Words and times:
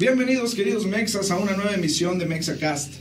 Bienvenidos 0.00 0.54
queridos 0.54 0.86
Mexas 0.86 1.32
a 1.32 1.38
una 1.38 1.56
nueva 1.56 1.74
emisión 1.74 2.20
de 2.20 2.26
Mexacast. 2.26 2.92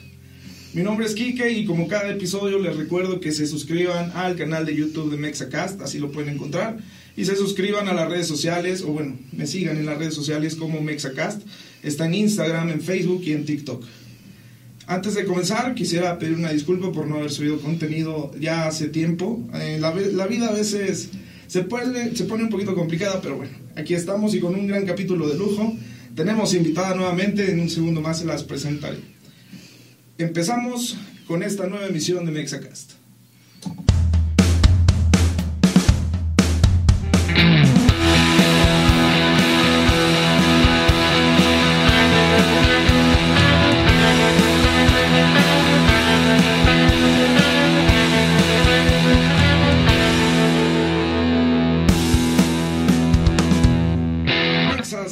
Mi 0.73 0.81
nombre 0.81 1.05
es 1.05 1.13
Kike 1.13 1.51
y 1.51 1.65
como 1.65 1.87
cada 1.87 2.09
episodio 2.09 2.57
les 2.57 2.75
recuerdo 2.75 3.19
que 3.19 3.31
se 3.31 3.45
suscriban 3.45 4.11
al 4.15 4.35
canal 4.35 4.65
de 4.65 4.75
YouTube 4.75 5.11
de 5.11 5.17
Mexacast, 5.17 5.79
así 5.81 5.99
lo 5.99 6.11
pueden 6.11 6.33
encontrar, 6.33 6.79
y 7.15 7.25
se 7.25 7.35
suscriban 7.35 7.87
a 7.87 7.93
las 7.93 8.09
redes 8.09 8.25
sociales, 8.25 8.81
o 8.81 8.87
bueno, 8.87 9.15
me 9.31 9.45
sigan 9.45 9.77
en 9.77 9.85
las 9.85 9.99
redes 9.99 10.15
sociales 10.15 10.55
como 10.55 10.81
Mexacast, 10.81 11.43
está 11.83 12.07
en 12.07 12.15
Instagram, 12.15 12.69
en 12.69 12.81
Facebook 12.81 13.21
y 13.25 13.33
en 13.33 13.45
TikTok. 13.45 13.85
Antes 14.87 15.13
de 15.13 15.25
comenzar, 15.25 15.75
quisiera 15.75 16.17
pedir 16.17 16.33
una 16.33 16.51
disculpa 16.51 16.91
por 16.91 17.05
no 17.05 17.17
haber 17.17 17.29
subido 17.29 17.59
contenido 17.59 18.31
ya 18.39 18.65
hace 18.65 18.87
tiempo. 18.87 19.47
Eh, 19.53 19.77
la, 19.79 19.91
vida 20.25 20.47
a 20.47 20.51
veces 20.51 21.09
se, 21.45 21.59
se 21.59 21.63
pone 21.63 22.43
un 22.43 22.49
poquito 22.49 22.73
complicada, 22.73 23.21
pero 23.21 23.37
bueno, 23.37 23.51
aquí 23.75 23.93
estamos 23.93 24.33
y 24.33 24.39
con 24.39 24.55
un 24.55 24.65
gran 24.65 24.87
capítulo 24.87 25.29
de 25.29 25.37
lujo. 25.37 25.77
Tenemos 26.17 26.55
invitada 26.55 26.95
nuevamente, 26.95 27.51
en 27.51 27.59
un 27.59 27.69
segundo 27.69 28.01
más 28.01 28.17
se 28.17 28.25
las 28.25 28.43
presentaré. 28.43 28.97
Empezamos 30.17 30.97
con 31.27 31.43
esta 31.43 31.67
nueva 31.67 31.85
emisión 31.85 32.25
de 32.25 32.31
Mexacast. 32.31 32.93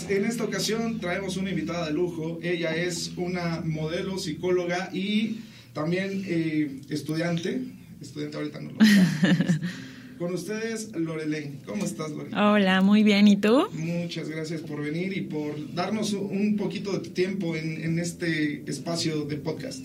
En 0.10 0.26
esta 0.26 0.44
ocasión 0.44 1.00
traemos 1.00 1.38
una 1.38 1.50
invitada 1.50 1.88
de 1.88 1.94
lujo. 1.94 2.40
Ella 2.42 2.76
es 2.76 3.14
una 3.18 3.62
modelo, 3.62 4.18
psicóloga 4.18 4.90
y 4.94 5.40
también 5.74 6.24
eh, 6.26 6.82
estudiante. 6.90 7.62
Estudiante 8.02 8.38
ahorita 8.38 8.62
no 8.62 8.72
lo 8.72 8.78
Con 10.20 10.34
ustedes, 10.34 10.92
Lorelei. 10.96 11.60
¿Cómo 11.66 11.84
estás, 11.84 12.12
Lorelei? 12.12 12.40
Hola, 12.40 12.82
muy 12.82 13.04
bien. 13.04 13.28
¿Y 13.28 13.36
tú? 13.36 13.68
Muchas 13.74 14.30
gracias 14.30 14.62
por 14.62 14.82
venir 14.82 15.16
y 15.18 15.22
por 15.22 15.74
darnos 15.74 16.14
un 16.14 16.56
poquito 16.56 16.98
de 16.98 17.10
tiempo 17.10 17.56
en, 17.56 18.00
este 18.00 18.64
espacio 18.70 19.26
de 19.26 19.36
podcast. 19.38 19.84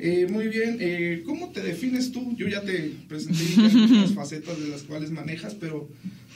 Eh, 0.00 0.26
muy 0.30 0.48
bien, 0.48 0.78
eh, 0.80 1.22
¿cómo 1.26 1.50
te 1.50 1.60
defines 1.60 2.12
tú? 2.12 2.34
Yo 2.36 2.46
ya 2.46 2.62
te 2.62 2.92
presenté 3.08 3.44
las 3.96 4.14
facetas 4.14 4.58
de 4.58 4.68
las 4.68 4.82
cuales 4.82 5.10
manejas, 5.10 5.54
pero 5.54 5.88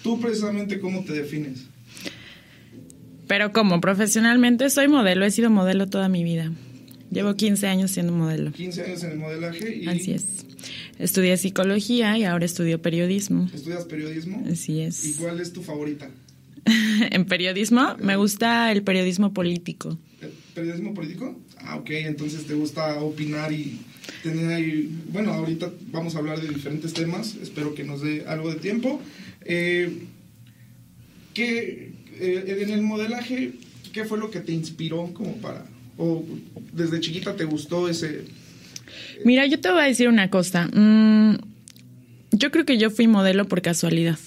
tú 0.02 0.20
precisamente, 0.20 0.80
¿cómo 0.80 1.04
te 1.04 1.12
defines? 1.12 1.68
Pero 3.32 3.50
como 3.50 3.80
profesionalmente 3.80 4.68
soy 4.68 4.88
modelo, 4.88 5.24
he 5.24 5.30
sido 5.30 5.48
modelo 5.48 5.86
toda 5.86 6.10
mi 6.10 6.22
vida. 6.22 6.52
Llevo 7.10 7.34
15 7.34 7.66
años 7.66 7.90
siendo 7.90 8.12
modelo. 8.12 8.52
15 8.52 8.82
años 8.82 9.04
en 9.04 9.12
el 9.12 9.16
modelaje 9.16 9.74
y... 9.74 9.88
Así 9.88 10.12
es. 10.12 10.44
Estudié 10.98 11.38
psicología 11.38 12.18
y 12.18 12.24
ahora 12.24 12.44
estudio 12.44 12.82
periodismo. 12.82 13.48
¿Estudias 13.54 13.86
periodismo? 13.86 14.44
Así 14.52 14.82
es. 14.82 15.02
¿Y 15.06 15.14
cuál 15.14 15.40
es 15.40 15.50
tu 15.50 15.62
favorita? 15.62 16.10
en 17.10 17.24
periodismo 17.24 17.96
me 18.00 18.16
gusta 18.16 18.70
el 18.70 18.82
periodismo 18.82 19.32
político. 19.32 19.96
¿El 20.20 20.32
periodismo 20.54 20.92
político? 20.92 21.34
Ah, 21.56 21.76
ok, 21.76 21.88
entonces 21.88 22.46
te 22.46 22.52
gusta 22.52 23.00
opinar 23.00 23.50
y 23.50 23.80
tener 24.22 24.52
ahí... 24.52 24.94
Bueno, 25.08 25.32
ahorita 25.32 25.72
vamos 25.90 26.16
a 26.16 26.18
hablar 26.18 26.38
de 26.38 26.48
diferentes 26.48 26.92
temas, 26.92 27.36
espero 27.36 27.74
que 27.74 27.82
nos 27.82 28.02
dé 28.02 28.26
algo 28.26 28.52
de 28.52 28.60
tiempo. 28.60 29.00
Eh, 29.46 30.02
¿qué, 31.32 31.91
eh, 32.22 32.62
en 32.62 32.70
el 32.70 32.82
modelaje, 32.82 33.52
¿qué 33.92 34.04
fue 34.04 34.18
lo 34.18 34.30
que 34.30 34.40
te 34.40 34.52
inspiró 34.52 35.12
como 35.12 35.36
para, 35.36 35.64
o 35.98 36.24
desde 36.72 37.00
chiquita 37.00 37.36
te 37.36 37.44
gustó 37.44 37.88
ese... 37.88 38.24
Mira, 39.24 39.46
yo 39.46 39.60
te 39.60 39.70
voy 39.70 39.80
a 39.80 39.84
decir 39.84 40.08
una 40.08 40.30
cosa. 40.30 40.68
Mm, 40.72 41.38
yo 42.30 42.50
creo 42.50 42.64
que 42.64 42.78
yo 42.78 42.90
fui 42.90 43.06
modelo 43.06 43.46
por 43.46 43.62
casualidad. 43.62 44.18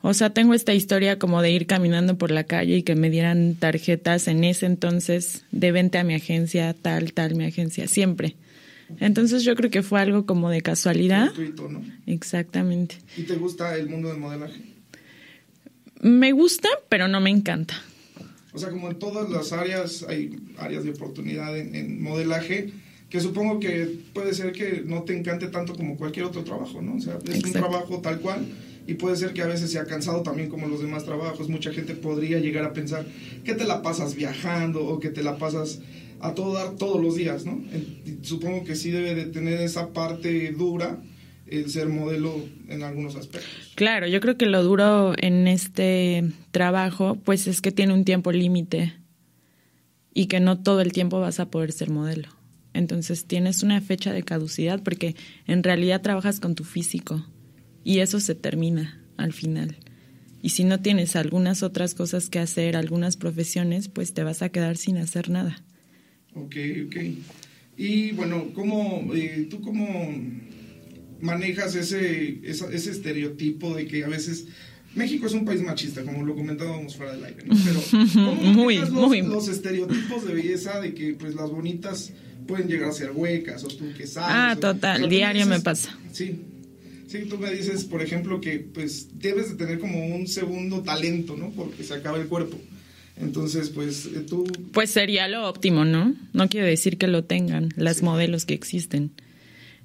O 0.00 0.14
sea, 0.14 0.30
tengo 0.30 0.52
esta 0.52 0.74
historia 0.74 1.18
como 1.18 1.42
de 1.42 1.52
ir 1.52 1.66
caminando 1.66 2.18
por 2.18 2.32
la 2.32 2.44
calle 2.44 2.78
y 2.78 2.82
que 2.82 2.96
me 2.96 3.08
dieran 3.08 3.54
tarjetas 3.54 4.26
en 4.26 4.42
ese 4.42 4.66
entonces 4.66 5.44
de 5.52 5.70
vente 5.70 5.98
a 5.98 6.04
mi 6.04 6.14
agencia, 6.14 6.74
tal, 6.74 7.12
tal, 7.12 7.36
mi 7.36 7.44
agencia, 7.44 7.86
siempre. 7.86 8.34
Entonces 8.98 9.44
yo 9.44 9.54
creo 9.54 9.70
que 9.70 9.82
fue 9.82 10.00
algo 10.00 10.26
como 10.26 10.50
de 10.50 10.60
casualidad. 10.60 11.32
¿no? 11.34 11.82
Exactamente. 12.06 12.96
¿Y 13.16 13.22
te 13.22 13.36
gusta 13.36 13.76
el 13.76 13.88
mundo 13.88 14.08
del 14.08 14.18
modelaje? 14.18 14.71
Me 16.02 16.32
gusta, 16.32 16.68
pero 16.88 17.08
no 17.08 17.20
me 17.20 17.30
encanta. 17.30 17.80
O 18.52 18.58
sea, 18.58 18.70
como 18.70 18.90
en 18.90 18.98
todas 18.98 19.30
las 19.30 19.52
áreas 19.52 20.04
hay 20.08 20.36
áreas 20.58 20.84
de 20.84 20.90
oportunidad 20.90 21.56
en, 21.56 22.02
modelaje, 22.02 22.72
que 23.08 23.20
supongo 23.20 23.60
que 23.60 23.98
puede 24.12 24.34
ser 24.34 24.52
que 24.52 24.82
no 24.84 25.04
te 25.04 25.16
encante 25.16 25.46
tanto 25.46 25.74
como 25.74 25.96
cualquier 25.96 26.26
otro 26.26 26.42
trabajo, 26.42 26.82
¿no? 26.82 26.96
O 26.96 27.00
sea, 27.00 27.18
es 27.30 27.44
un 27.44 27.52
trabajo 27.52 28.00
tal 28.00 28.20
cual 28.20 28.46
y 28.86 28.94
puede 28.94 29.16
ser 29.16 29.32
que 29.32 29.42
a 29.42 29.46
veces 29.46 29.70
sea 29.70 29.84
cansado 29.84 30.22
también 30.22 30.48
como 30.48 30.66
los 30.66 30.82
demás 30.82 31.04
trabajos. 31.04 31.48
Mucha 31.48 31.72
gente 31.72 31.94
podría 31.94 32.40
llegar 32.40 32.64
a 32.64 32.72
pensar 32.72 33.06
que 33.44 33.54
te 33.54 33.64
la 33.64 33.80
pasas 33.80 34.16
viajando 34.16 34.84
o 34.84 34.98
que 34.98 35.10
te 35.10 35.22
la 35.22 35.38
pasas 35.38 35.80
a 36.20 36.34
todo 36.34 36.54
dar 36.54 36.76
todos 36.76 37.00
los 37.00 37.16
días, 37.16 37.44
¿no? 37.44 37.60
supongo 38.22 38.64
que 38.64 38.76
sí 38.76 38.90
debe 38.90 39.14
de 39.14 39.24
tener 39.26 39.60
esa 39.60 39.92
parte 39.92 40.52
dura 40.52 41.02
ser 41.66 41.88
modelo 41.88 42.34
en 42.68 42.82
algunos 42.82 43.16
aspectos. 43.16 43.72
Claro, 43.74 44.06
yo 44.06 44.20
creo 44.20 44.36
que 44.36 44.46
lo 44.46 44.62
duro 44.62 45.14
en 45.18 45.48
este 45.48 46.24
trabajo, 46.50 47.16
pues 47.24 47.46
es 47.46 47.60
que 47.60 47.72
tiene 47.72 47.94
un 47.94 48.04
tiempo 48.04 48.32
límite 48.32 48.94
y 50.14 50.26
que 50.26 50.40
no 50.40 50.62
todo 50.62 50.80
el 50.80 50.92
tiempo 50.92 51.20
vas 51.20 51.40
a 51.40 51.50
poder 51.50 51.72
ser 51.72 51.90
modelo. 51.90 52.28
Entonces 52.74 53.26
tienes 53.26 53.62
una 53.62 53.80
fecha 53.80 54.12
de 54.12 54.22
caducidad 54.22 54.82
porque 54.82 55.14
en 55.46 55.62
realidad 55.62 56.02
trabajas 56.02 56.40
con 56.40 56.54
tu 56.54 56.64
físico 56.64 57.24
y 57.84 57.98
eso 57.98 58.20
se 58.20 58.34
termina 58.34 59.02
al 59.16 59.32
final. 59.32 59.76
Y 60.42 60.50
si 60.50 60.64
no 60.64 60.80
tienes 60.80 61.14
algunas 61.14 61.62
otras 61.62 61.94
cosas 61.94 62.28
que 62.28 62.40
hacer, 62.40 62.76
algunas 62.76 63.16
profesiones, 63.16 63.88
pues 63.88 64.12
te 64.12 64.24
vas 64.24 64.42
a 64.42 64.48
quedar 64.48 64.76
sin 64.76 64.96
hacer 64.96 65.30
nada. 65.30 65.62
Ok, 66.34 66.56
ok. 66.86 66.96
Y 67.76 68.12
bueno, 68.12 68.46
¿cómo, 68.54 69.12
eh, 69.14 69.46
tú 69.48 69.60
cómo 69.60 69.86
manejas 71.22 71.74
ese, 71.74 72.40
ese, 72.42 72.90
estereotipo 72.90 73.74
de 73.74 73.86
que 73.86 74.04
a 74.04 74.08
veces 74.08 74.46
México 74.94 75.26
es 75.26 75.32
un 75.32 75.44
país 75.44 75.62
machista, 75.62 76.02
como 76.02 76.24
lo 76.24 76.34
comentábamos 76.34 76.96
fuera 76.96 77.14
del 77.14 77.24
aire, 77.24 77.44
¿no? 77.46 77.56
Pero 77.64 77.80
¿cómo 78.12 78.34
muy, 78.34 78.76
los, 78.76 78.90
muy... 78.90 79.22
los 79.22 79.48
estereotipos 79.48 80.26
de 80.26 80.34
belleza 80.34 80.80
de 80.80 80.92
que 80.92 81.14
pues 81.14 81.34
las 81.34 81.50
bonitas 81.50 82.12
pueden 82.46 82.68
llegar 82.68 82.90
a 82.90 82.92
ser 82.92 83.12
huecas 83.12 83.64
o 83.64 83.68
tú 83.68 83.86
que 83.96 84.06
sabes? 84.06 84.30
Ah, 84.30 84.56
total, 84.60 85.08
diario 85.08 85.46
me 85.46 85.60
pasa. 85.60 85.96
Sí. 86.12 86.40
Sí, 87.06 87.26
tú 87.28 87.36
me 87.36 87.50
dices, 87.52 87.84
por 87.84 88.00
ejemplo, 88.00 88.40
que 88.40 88.58
pues 88.58 89.18
debes 89.18 89.50
de 89.50 89.56
tener 89.56 89.78
como 89.78 90.06
un 90.14 90.26
segundo 90.26 90.82
talento, 90.82 91.36
¿no? 91.36 91.50
Porque 91.50 91.84
se 91.84 91.92
acaba 91.92 92.18
el 92.18 92.26
cuerpo. 92.26 92.58
Entonces, 93.20 93.68
pues 93.68 94.06
eh, 94.06 94.24
tú... 94.26 94.44
Pues 94.72 94.90
sería 94.90 95.28
lo 95.28 95.46
óptimo, 95.46 95.84
¿no? 95.84 96.14
No 96.32 96.48
quiere 96.48 96.66
decir 96.66 96.96
que 96.96 97.08
lo 97.08 97.24
tengan 97.24 97.68
las 97.76 98.02
modelos 98.02 98.46
que 98.46 98.54
existen. 98.54 99.12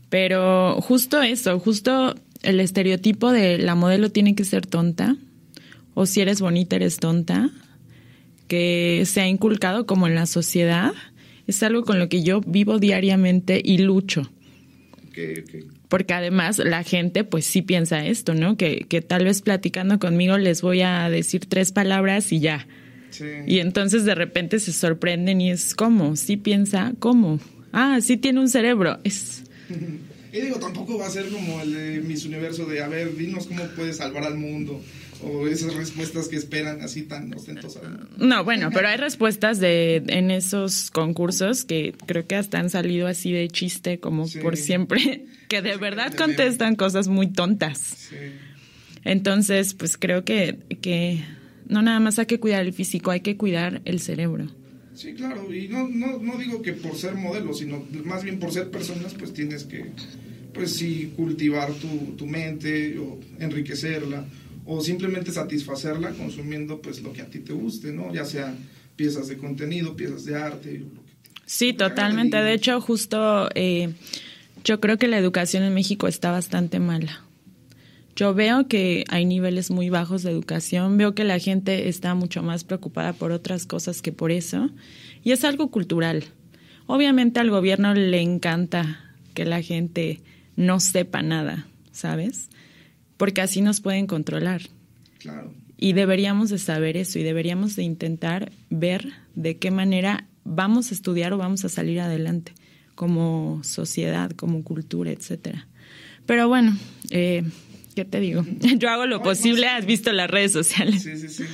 Pero 0.10 0.80
justo 0.82 1.22
eso, 1.22 1.60
justo 1.60 2.16
el 2.44 2.60
estereotipo 2.60 3.32
de 3.32 3.58
la 3.58 3.76
modelo 3.76 4.10
tiene 4.10 4.36
que 4.36 4.46
ser 4.46 4.66
tonta, 4.66 5.18
o 5.94 6.06
si 6.06 6.22
eres 6.22 6.42
bonita 6.42 6.76
eres 6.76 6.98
tonta, 6.98 7.50
que 8.48 9.04
se 9.06 9.22
ha 9.22 9.28
inculcado 9.28 9.86
como 9.86 10.08
en 10.08 10.16
la 10.16 10.26
sociedad, 10.26 10.94
es 11.48 11.64
algo 11.64 11.84
con 11.84 12.00
lo 12.00 12.10
que 12.10 12.24
yo 12.24 12.42
vivo 12.42 12.80
diariamente 12.80 13.62
y 13.64 13.80
lucho. 13.80 14.32
Porque 15.90 16.14
además 16.14 16.60
la 16.60 16.84
gente 16.84 17.24
pues 17.24 17.46
sí 17.46 17.62
piensa 17.62 18.06
esto, 18.06 18.36
¿no? 18.36 18.56
Que, 18.56 18.86
que 18.88 19.02
tal 19.02 19.24
vez 19.24 19.42
platicando 19.42 19.98
conmigo 19.98 20.38
les 20.38 20.62
voy 20.62 20.82
a 20.82 21.10
decir 21.10 21.48
tres 21.48 21.72
palabras 21.72 22.32
y 22.32 22.40
ya. 22.40 22.68
Y 23.48 23.60
entonces 23.60 24.06
de 24.06 24.14
repente 24.16 24.60
se 24.60 24.74
sorprenden 24.74 25.42
y 25.42 25.50
es 25.50 25.74
como, 25.74 26.16
sí 26.16 26.38
piensa, 26.38 26.94
¿cómo? 27.00 27.40
Ah, 27.72 28.00
sí 28.02 28.18
tiene 28.18 28.40
un 28.40 28.50
cerebro. 28.50 29.00
Es, 29.04 29.44
y 30.32 30.42
digo, 30.42 30.58
tampoco 30.60 30.98
va 30.98 31.08
a 31.08 31.10
ser 31.10 31.30
como 31.30 31.62
el 31.62 31.74
de 31.74 32.02
Miss 32.02 32.26
Universo 32.26 32.66
de, 32.66 32.82
a 32.82 32.88
ver, 32.88 33.16
dinos 33.16 33.48
cómo 33.48 33.64
puedes 33.76 33.98
salvar 33.98 34.24
al 34.24 34.38
mundo. 34.38 34.82
O 35.24 35.48
esas 35.48 35.74
respuestas 35.74 36.28
que 36.28 36.36
esperan 36.36 36.82
así 36.82 37.02
tan 37.02 37.34
ostentosas. 37.34 37.82
No, 38.18 38.44
bueno, 38.44 38.70
pero 38.72 38.88
hay 38.88 38.98
respuestas 38.98 39.60
de 39.60 40.04
en 40.08 40.30
esos 40.30 40.92
concursos 40.92 41.66
que 41.66 41.96
creo 42.06 42.28
que 42.28 42.36
hasta 42.36 42.60
han 42.60 42.70
salido 42.70 43.08
así 43.08 43.32
de 43.32 43.48
chiste, 43.48 44.00
como 44.00 44.28
por 44.44 44.58
siempre, 44.58 45.26
que 45.48 45.64
de 45.64 45.76
verdad 45.78 46.14
contestan 46.14 46.76
cosas 46.76 47.08
muy 47.08 47.28
tontas. 47.28 48.10
Entonces, 49.04 49.74
pues 49.74 49.98
creo 49.98 50.24
que, 50.24 50.60
que 50.82 51.24
no 51.68 51.82
nada 51.82 52.00
más 52.00 52.20
hay 52.20 52.28
que 52.28 52.40
cuidar 52.40 52.66
el 52.66 52.74
físico, 52.74 53.10
hay 53.10 53.22
que 53.22 53.38
cuidar 53.38 53.82
el 53.86 54.00
cerebro. 54.00 54.52
Sí, 54.98 55.14
claro, 55.14 55.54
y 55.54 55.68
no, 55.68 55.88
no, 55.88 56.18
no 56.18 56.40
digo 56.40 56.64
que 56.64 56.74
por 56.74 56.96
ser 56.96 57.14
modelo, 57.14 57.54
sino 57.54 57.86
más 58.04 58.24
bien 58.24 58.40
por 58.40 58.52
ser 58.52 58.72
personas, 58.72 59.14
pues 59.14 59.32
tienes 59.32 59.64
que, 59.64 59.92
pues 60.56 60.72
sí, 60.72 61.14
cultivar 61.16 61.72
tu, 61.74 62.16
tu 62.18 62.26
mente 62.26 62.98
o 62.98 63.20
enriquecerla 63.38 64.26
o 64.66 64.82
simplemente 64.82 65.32
satisfacerla 65.32 66.14
consumiendo 66.14 66.82
pues 66.82 67.04
lo 67.04 67.14
que 67.14 67.22
a 67.22 67.30
ti 67.30 67.38
te 67.38 67.54
guste, 67.54 67.94
¿no? 67.94 68.12
Ya 68.12 68.26
sea 68.26 68.56
piezas 68.96 69.28
de 69.28 69.38
contenido, 69.38 69.96
piezas 69.96 70.26
de 70.26 70.36
arte. 70.36 70.82
Sí, 71.46 71.74
totalmente. 71.74 72.38
De 72.38 72.54
hecho, 72.54 72.82
justo 72.82 73.50
eh, 73.54 73.94
yo 74.64 74.80
creo 74.80 74.98
que 74.98 75.08
la 75.08 75.20
educación 75.20 75.62
en 75.62 75.76
México 75.76 76.08
está 76.08 76.32
bastante 76.32 76.80
mala. 76.80 77.27
Yo 78.18 78.34
veo 78.34 78.68
que 78.68 79.06
hay 79.10 79.26
niveles 79.26 79.70
muy 79.70 79.92
bajos 79.92 80.24
de 80.24 80.32
educación, 80.32 80.98
veo 80.98 81.14
que 81.14 81.24
la 81.24 81.38
gente 81.38 81.88
está 81.88 82.16
mucho 82.16 82.42
más 82.42 82.64
preocupada 82.64 83.14
por 83.14 83.32
otras 83.32 83.68
cosas 83.68 84.02
que 84.02 84.12
por 84.12 84.32
eso, 84.32 84.72
y 85.24 85.34
es 85.34 85.44
algo 85.44 85.70
cultural. 85.70 86.24
Obviamente 86.88 87.40
al 87.40 87.52
gobierno 87.52 87.94
le 87.94 88.20
encanta 88.20 89.14
que 89.36 89.46
la 89.46 89.62
gente 89.62 90.22
no 90.56 90.80
sepa 90.80 91.22
nada, 91.22 91.68
¿sabes? 91.92 92.50
Porque 93.18 93.42
así 93.42 93.62
nos 93.62 93.82
pueden 93.82 94.08
controlar. 94.08 94.64
Claro. 95.20 95.54
Y 95.78 95.94
deberíamos 95.94 96.50
de 96.50 96.58
saber 96.58 96.98
eso 96.98 97.20
y 97.20 97.24
deberíamos 97.24 97.76
de 97.76 97.84
intentar 97.84 98.52
ver 98.72 99.14
de 99.36 99.58
qué 99.58 99.70
manera 99.70 100.28
vamos 100.44 100.90
a 100.90 100.96
estudiar 100.96 101.34
o 101.34 101.38
vamos 101.38 101.66
a 101.66 101.70
salir 101.70 102.00
adelante 102.00 102.54
como 102.96 103.62
sociedad, 103.64 104.32
como 104.32 104.64
cultura, 104.64 105.12
etcétera. 105.12 105.68
Pero 106.26 106.48
bueno, 106.48 106.76
eh, 107.12 107.44
¿qué 107.98 108.06
te 108.06 108.20
digo? 108.20 108.46
Yo 108.78 108.90
hago 108.92 109.08
lo 109.08 109.24
posible, 109.24 109.66
has 109.66 109.88
visto 109.88 110.12
las 110.12 110.30
redes 110.30 110.52
sociales. 110.52 111.02
Sí, 111.02 111.18
sí, 111.18 111.30
sí. 111.30 111.46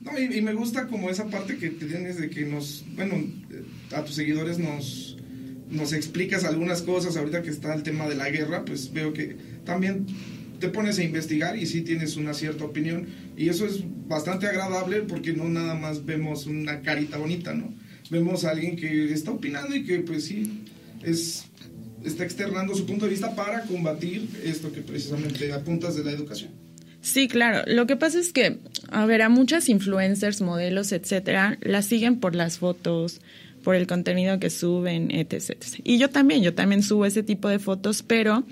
No, 0.00 0.16
y, 0.16 0.40
me 0.40 0.54
gusta 0.54 0.86
como 0.86 1.10
esa 1.10 1.28
parte 1.28 1.58
que 1.58 1.70
tienes 1.70 2.18
de 2.18 2.30
que 2.30 2.44
nos, 2.44 2.84
bueno, 2.94 3.16
a 3.92 4.04
tus 4.04 4.14
seguidores 4.14 4.60
nos, 4.60 5.16
nos 5.70 5.92
explicas 5.92 6.44
algunas 6.44 6.82
cosas. 6.82 7.16
Ahorita 7.16 7.42
que 7.42 7.50
está 7.50 7.74
el 7.74 7.82
tema 7.82 8.08
de 8.08 8.14
la 8.14 8.30
guerra, 8.30 8.64
pues 8.64 8.92
veo 8.92 9.12
que 9.12 9.36
también 9.64 10.06
te 10.60 10.68
pones 10.68 11.00
a 11.00 11.02
investigar 11.02 11.58
y 11.58 11.66
sí 11.66 11.82
tienes 11.82 12.16
una 12.16 12.32
cierta 12.32 12.64
opinión. 12.64 13.08
Y 13.36 13.48
eso 13.48 13.66
es 13.66 13.82
bastante 14.06 14.46
agradable 14.46 15.02
porque 15.02 15.32
no 15.32 15.48
nada 15.48 15.74
más 15.74 16.06
vemos 16.06 16.46
una 16.46 16.82
carita 16.82 17.18
bonita, 17.18 17.54
¿no? 17.54 17.74
Vemos 18.08 18.44
a 18.44 18.50
alguien 18.50 18.76
que 18.76 19.12
está 19.12 19.32
opinando 19.32 19.74
y 19.74 19.82
que 19.82 19.98
pues 19.98 20.26
sí 20.26 20.62
es 21.02 21.46
está 22.04 22.24
externando 22.24 22.74
su 22.74 22.86
punto 22.86 23.04
de 23.04 23.10
vista 23.12 23.34
para 23.34 23.62
combatir 23.62 24.28
esto 24.44 24.72
que 24.72 24.80
precisamente 24.80 25.52
apuntas 25.52 25.96
de 25.96 26.04
la 26.04 26.12
educación. 26.12 26.50
Sí, 27.00 27.26
claro. 27.26 27.64
Lo 27.66 27.86
que 27.86 27.96
pasa 27.96 28.20
es 28.20 28.32
que, 28.32 28.60
a 28.90 29.04
ver, 29.06 29.22
a 29.22 29.28
muchas 29.28 29.68
influencers, 29.68 30.40
modelos, 30.40 30.92
etcétera, 30.92 31.58
las 31.60 31.86
siguen 31.86 32.20
por 32.20 32.36
las 32.36 32.58
fotos, 32.58 33.20
por 33.64 33.74
el 33.74 33.86
contenido 33.86 34.38
que 34.38 34.50
suben, 34.50 35.10
etc, 35.10 35.56
Y 35.84 35.98
yo 35.98 36.10
también, 36.10 36.42
yo 36.42 36.54
también 36.54 36.82
subo 36.82 37.04
ese 37.04 37.22
tipo 37.22 37.48
de 37.48 37.58
fotos, 37.58 38.02
pero 38.02 38.44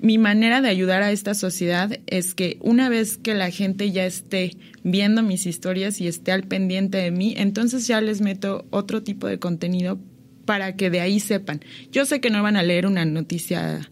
mi 0.00 0.18
manera 0.18 0.60
de 0.60 0.68
ayudar 0.68 1.02
a 1.02 1.12
esta 1.12 1.34
sociedad 1.34 1.98
es 2.06 2.34
que 2.34 2.58
una 2.60 2.88
vez 2.88 3.16
que 3.16 3.34
la 3.34 3.50
gente 3.50 3.90
ya 3.92 4.04
esté 4.04 4.56
viendo 4.82 5.22
mis 5.22 5.46
historias 5.46 6.00
y 6.00 6.08
esté 6.08 6.32
al 6.32 6.42
pendiente 6.42 6.98
de 6.98 7.10
mí, 7.10 7.34
entonces 7.36 7.86
ya 7.86 8.00
les 8.00 8.20
meto 8.20 8.66
otro 8.70 9.02
tipo 9.02 9.26
de 9.26 9.38
contenido 9.38 10.00
para 10.44 10.76
que 10.76 10.90
de 10.90 11.00
ahí 11.00 11.20
sepan. 11.20 11.60
Yo 11.90 12.04
sé 12.04 12.20
que 12.20 12.30
no 12.30 12.42
van 12.42 12.56
a 12.56 12.62
leer 12.62 12.86
una 12.86 13.04
noticia 13.04 13.88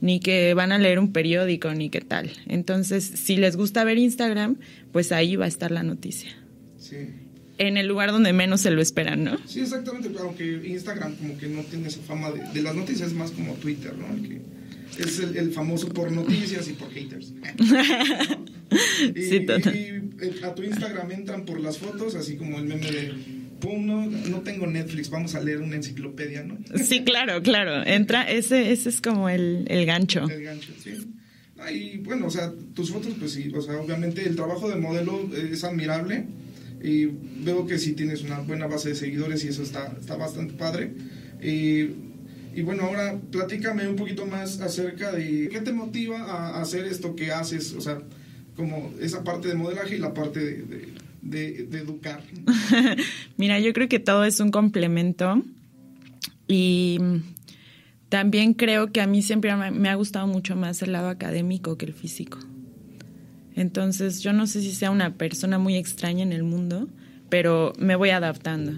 ni 0.00 0.20
que 0.20 0.52
van 0.54 0.72
a 0.72 0.78
leer 0.78 0.98
un 0.98 1.12
periódico 1.12 1.72
ni 1.72 1.88
qué 1.88 2.00
tal. 2.00 2.30
Entonces, 2.46 3.04
si 3.04 3.36
les 3.36 3.56
gusta 3.56 3.84
ver 3.84 3.98
Instagram, 3.98 4.56
pues 4.92 5.12
ahí 5.12 5.36
va 5.36 5.46
a 5.46 5.48
estar 5.48 5.70
la 5.70 5.82
noticia. 5.82 6.30
Sí. 6.78 6.96
En 7.56 7.76
el 7.76 7.86
lugar 7.86 8.12
donde 8.12 8.32
menos 8.32 8.60
se 8.60 8.70
lo 8.70 8.82
esperan, 8.82 9.24
¿no? 9.24 9.38
Sí, 9.46 9.60
exactamente, 9.60 10.10
aunque 10.18 10.60
Instagram 10.66 11.16
como 11.16 11.38
que 11.38 11.46
no 11.46 11.62
tiene 11.62 11.88
esa 11.88 12.02
fama 12.02 12.30
de, 12.30 12.62
las 12.62 12.74
noticias, 12.74 13.08
es 13.08 13.14
más 13.14 13.30
como 13.30 13.54
Twitter, 13.54 13.94
¿no? 13.96 14.06
que 14.28 14.40
es 15.02 15.18
el, 15.20 15.52
famoso 15.52 15.88
por 15.88 16.12
noticias 16.12 16.68
y 16.68 16.72
por 16.74 16.90
haters. 16.92 17.32
sí, 19.14 19.40
total. 19.46 19.74
y 19.74 20.44
a 20.44 20.54
tu 20.54 20.62
Instagram 20.62 21.10
entran 21.12 21.44
por 21.44 21.60
las 21.60 21.78
fotos, 21.78 22.14
así 22.14 22.36
como 22.36 22.58
el 22.58 22.64
meme 22.64 22.90
de 22.90 23.14
no, 23.62 24.40
tengo 24.42 24.66
Netflix, 24.66 25.10
vamos 25.10 25.34
a 25.34 25.40
leer 25.40 25.60
una 25.60 25.76
enciclopedia, 25.76 26.42
¿no? 26.42 26.58
Sí, 26.84 27.04
claro, 27.04 27.42
claro. 27.42 27.84
Entra, 27.86 28.30
ese, 28.30 28.72
ese 28.72 28.88
es 28.88 29.00
como 29.00 29.28
el, 29.28 29.66
gancho. 29.86 30.28
El 30.28 30.42
gancho, 30.42 30.72
sí. 30.82 31.10
Y 31.72 31.98
bueno, 31.98 32.26
o 32.26 32.30
sea, 32.30 32.52
tus 32.74 32.90
fotos, 32.90 33.14
pues 33.18 33.32
sí, 33.32 33.50
o 33.54 33.62
sea, 33.62 33.80
obviamente 33.80 34.26
el 34.26 34.36
trabajo 34.36 34.68
de 34.68 34.76
modelo 34.76 35.30
es 35.34 35.64
admirable 35.64 36.26
y 36.82 37.06
veo 37.06 37.66
que 37.66 37.78
sí 37.78 37.92
tienes 37.92 38.22
una 38.22 38.40
buena 38.40 38.66
base 38.66 38.90
de 38.90 38.94
seguidores 38.94 39.44
y 39.44 39.48
eso 39.48 39.62
está, 39.62 39.96
está 39.98 40.16
bastante 40.16 40.54
padre. 40.54 40.92
Y, 41.42 41.88
y 42.54 42.62
bueno, 42.62 42.82
ahora 42.84 43.18
platícame 43.30 43.88
un 43.88 43.96
poquito 43.96 44.26
más 44.26 44.60
acerca 44.60 45.10
de 45.12 45.48
qué 45.50 45.60
te 45.60 45.72
motiva 45.72 46.20
a 46.20 46.60
hacer 46.60 46.84
esto 46.84 47.16
que 47.16 47.32
haces, 47.32 47.72
o 47.72 47.80
sea, 47.80 48.02
como 48.56 48.92
esa 49.00 49.24
parte 49.24 49.48
de 49.48 49.54
modelaje 49.54 49.96
y 49.96 49.98
la 49.98 50.12
parte 50.12 50.40
de 50.40 50.62
de, 50.62 50.88
educar? 51.32 52.22
Mira, 53.36 53.60
yo 53.60 53.72
creo 53.72 53.88
que 53.88 53.98
todo 53.98 54.24
es 54.24 54.40
un 54.40 54.50
complemento 54.50 55.42
y 56.46 56.98
también 58.08 58.54
creo 58.54 58.92
que 58.92 59.00
a 59.00 59.06
mí 59.06 59.22
siempre 59.22 59.54
me 59.56 59.88
ha 59.88 59.94
gustado 59.94 60.26
mucho 60.26 60.56
más 60.56 60.82
el 60.82 60.92
lado 60.92 61.08
académico 61.08 61.76
que 61.76 61.86
el 61.86 61.94
físico. 61.94 62.38
Entonces, 63.56 64.20
yo 64.20 64.32
no 64.32 64.46
sé 64.46 64.60
si 64.60 64.72
sea 64.72 64.90
una 64.90 65.14
persona 65.14 65.58
muy 65.58 65.76
extraña 65.76 66.22
en 66.22 66.32
el 66.32 66.42
mundo, 66.42 66.88
pero 67.28 67.72
me 67.78 67.96
voy 67.96 68.10
adaptando. 68.10 68.72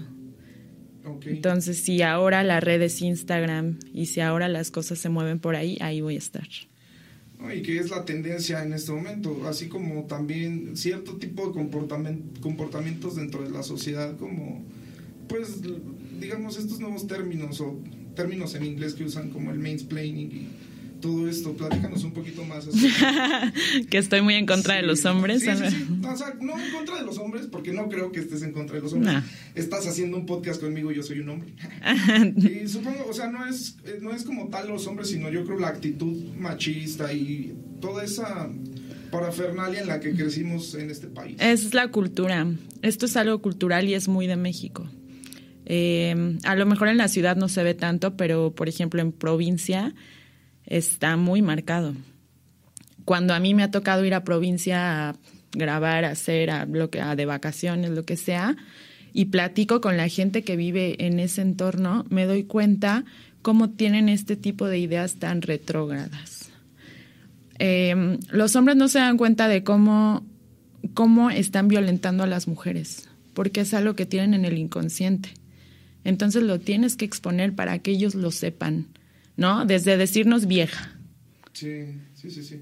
Entonces, 1.25 1.77
si 1.79 2.01
ahora 2.01 2.43
la 2.43 2.59
red 2.59 2.81
es 2.81 3.01
Instagram 3.01 3.79
y 3.93 4.07
si 4.07 4.21
ahora 4.21 4.47
las 4.47 4.71
cosas 4.71 4.99
se 4.99 5.09
mueven 5.09 5.39
por 5.39 5.55
ahí, 5.55 5.77
ahí 5.81 6.01
voy 6.01 6.15
a 6.15 6.19
estar 6.19 6.47
y 7.55 7.61
que 7.61 7.77
es 7.77 7.89
la 7.89 8.03
tendencia 8.03 8.63
en 8.63 8.73
este 8.73 8.91
momento, 8.91 9.47
así 9.47 9.67
como 9.67 10.03
también 10.05 10.75
cierto 10.75 11.17
tipo 11.17 11.47
de 11.47 11.53
comportamientos 12.41 13.15
dentro 13.15 13.43
de 13.43 13.51
la 13.51 13.63
sociedad, 13.63 14.17
como, 14.17 14.63
pues, 15.29 15.61
digamos, 16.19 16.57
estos 16.57 16.79
nuevos 16.79 17.05
términos 17.07 17.61
o 17.61 17.79
términos 18.15 18.55
en 18.55 18.65
inglés 18.65 18.95
que 18.95 19.03
usan 19.03 19.29
como 19.29 19.51
el 19.51 19.59
mansplaining 19.59 20.31
y 20.31 20.47
todo 20.99 21.27
esto. 21.27 21.53
Platícanos 21.53 22.03
un 22.03 22.13
poquito 22.13 22.43
más. 22.43 22.67
que 23.89 23.97
estoy 23.97 24.21
muy 24.21 24.35
en 24.35 24.45
contra 24.45 24.75
de 24.75 24.83
los 24.83 25.05
hombres. 25.05 25.41
Sí, 25.41 25.49
sí, 25.69 25.87
no, 26.01 26.13
o 26.13 26.17
sea, 26.17 26.33
no 26.39 26.59
en 26.59 26.71
contra 26.71 26.97
de 26.97 27.05
los 27.05 27.17
hombres, 27.17 27.47
porque 27.51 27.71
no 27.71 27.89
creo 27.89 28.11
que 28.11 28.19
estés 28.19 28.41
en 28.41 28.51
contra 28.51 28.75
de 28.77 28.81
los 28.81 28.93
hombres. 28.93 29.23
Estás 29.55 29.87
haciendo 29.87 30.17
un 30.17 30.25
podcast 30.25 30.61
conmigo, 30.61 30.91
yo 30.91 31.03
soy 31.03 31.19
un 31.19 31.29
hombre. 31.29 31.53
y 32.63 32.67
supongo, 32.67 33.05
o 33.09 33.13
sea, 33.13 33.27
no 33.27 33.45
es, 33.45 33.77
no 34.01 34.11
es 34.11 34.23
como 34.23 34.49
tal 34.49 34.67
los 34.67 34.87
hombres, 34.87 35.09
sino 35.09 35.29
yo 35.29 35.45
creo 35.45 35.59
la 35.59 35.69
actitud 35.69 36.23
machista 36.35 37.13
y 37.13 37.55
toda 37.81 38.03
esa 38.03 38.49
parafernalia 39.11 39.81
en 39.81 39.87
la 39.87 39.99
que 39.99 40.13
crecimos 40.13 40.75
en 40.75 40.89
este 40.89 41.07
país. 41.07 41.37
Es 41.39 41.73
la 41.73 41.89
cultura. 41.89 42.47
Esto 42.81 43.05
es 43.05 43.17
algo 43.17 43.41
cultural 43.41 43.87
y 43.87 43.93
es 43.93 44.07
muy 44.07 44.27
de 44.27 44.35
México. 44.35 44.89
Eh, 45.65 46.37
a 46.43 46.55
lo 46.55 46.65
mejor 46.65 46.87
en 46.87 46.97
la 46.97 47.09
ciudad 47.09 47.35
no 47.35 47.49
se 47.49 47.61
ve 47.61 47.73
tanto, 47.73 48.15
pero 48.15 48.55
por 48.55 48.69
ejemplo 48.69 49.01
en 49.01 49.11
provincia 49.11 49.93
está 50.67 51.17
muy 51.17 51.41
marcado. 51.41 51.93
Cuando 53.05 53.33
a 53.33 53.39
mí 53.39 53.53
me 53.53 53.63
ha 53.63 53.71
tocado 53.71 54.05
ir 54.05 54.13
a 54.13 54.23
provincia 54.23 55.09
a 55.09 55.15
grabar, 55.53 56.05
a 56.05 56.11
hacer, 56.11 56.51
a, 56.51 56.65
lo 56.65 56.89
que, 56.89 57.01
a 57.01 57.15
de 57.15 57.25
vacaciones, 57.25 57.91
lo 57.91 58.03
que 58.03 58.17
sea, 58.17 58.55
y 59.13 59.25
platico 59.25 59.81
con 59.81 59.97
la 59.97 60.09
gente 60.09 60.43
que 60.43 60.55
vive 60.55 61.07
en 61.07 61.19
ese 61.19 61.41
entorno, 61.41 62.05
me 62.09 62.25
doy 62.25 62.43
cuenta 62.43 63.05
cómo 63.41 63.69
tienen 63.69 64.09
este 64.09 64.35
tipo 64.35 64.67
de 64.67 64.77
ideas 64.77 65.15
tan 65.15 65.41
retrógradas. 65.41 66.49
Em, 67.59 68.19
los 68.29 68.55
hombres 68.55 68.77
no 68.77 68.87
se 68.87 68.99
dan 68.99 69.17
cuenta 69.17 69.47
de 69.47 69.63
cómo, 69.63 70.23
cómo 70.93 71.29
están 71.31 71.67
violentando 71.67 72.23
a 72.23 72.27
las 72.27 72.47
mujeres, 72.47 73.09
porque 73.33 73.61
es 73.61 73.73
algo 73.73 73.95
que 73.95 74.05
tienen 74.05 74.33
en 74.33 74.45
el 74.45 74.57
inconsciente. 74.57 75.29
Entonces 76.03 76.43
lo 76.43 76.59
tienes 76.59 76.95
que 76.95 77.05
exponer 77.05 77.55
para 77.55 77.79
que 77.79 77.91
ellos 77.91 78.15
lo 78.15 78.31
sepan. 78.31 78.87
¿No? 79.37 79.65
Desde 79.65 79.95
decirnos 79.95 80.47
vieja. 80.47 80.91
Sí, 81.53 81.85
sí, 82.15 82.29
sí, 82.29 82.43
sí. 82.43 82.61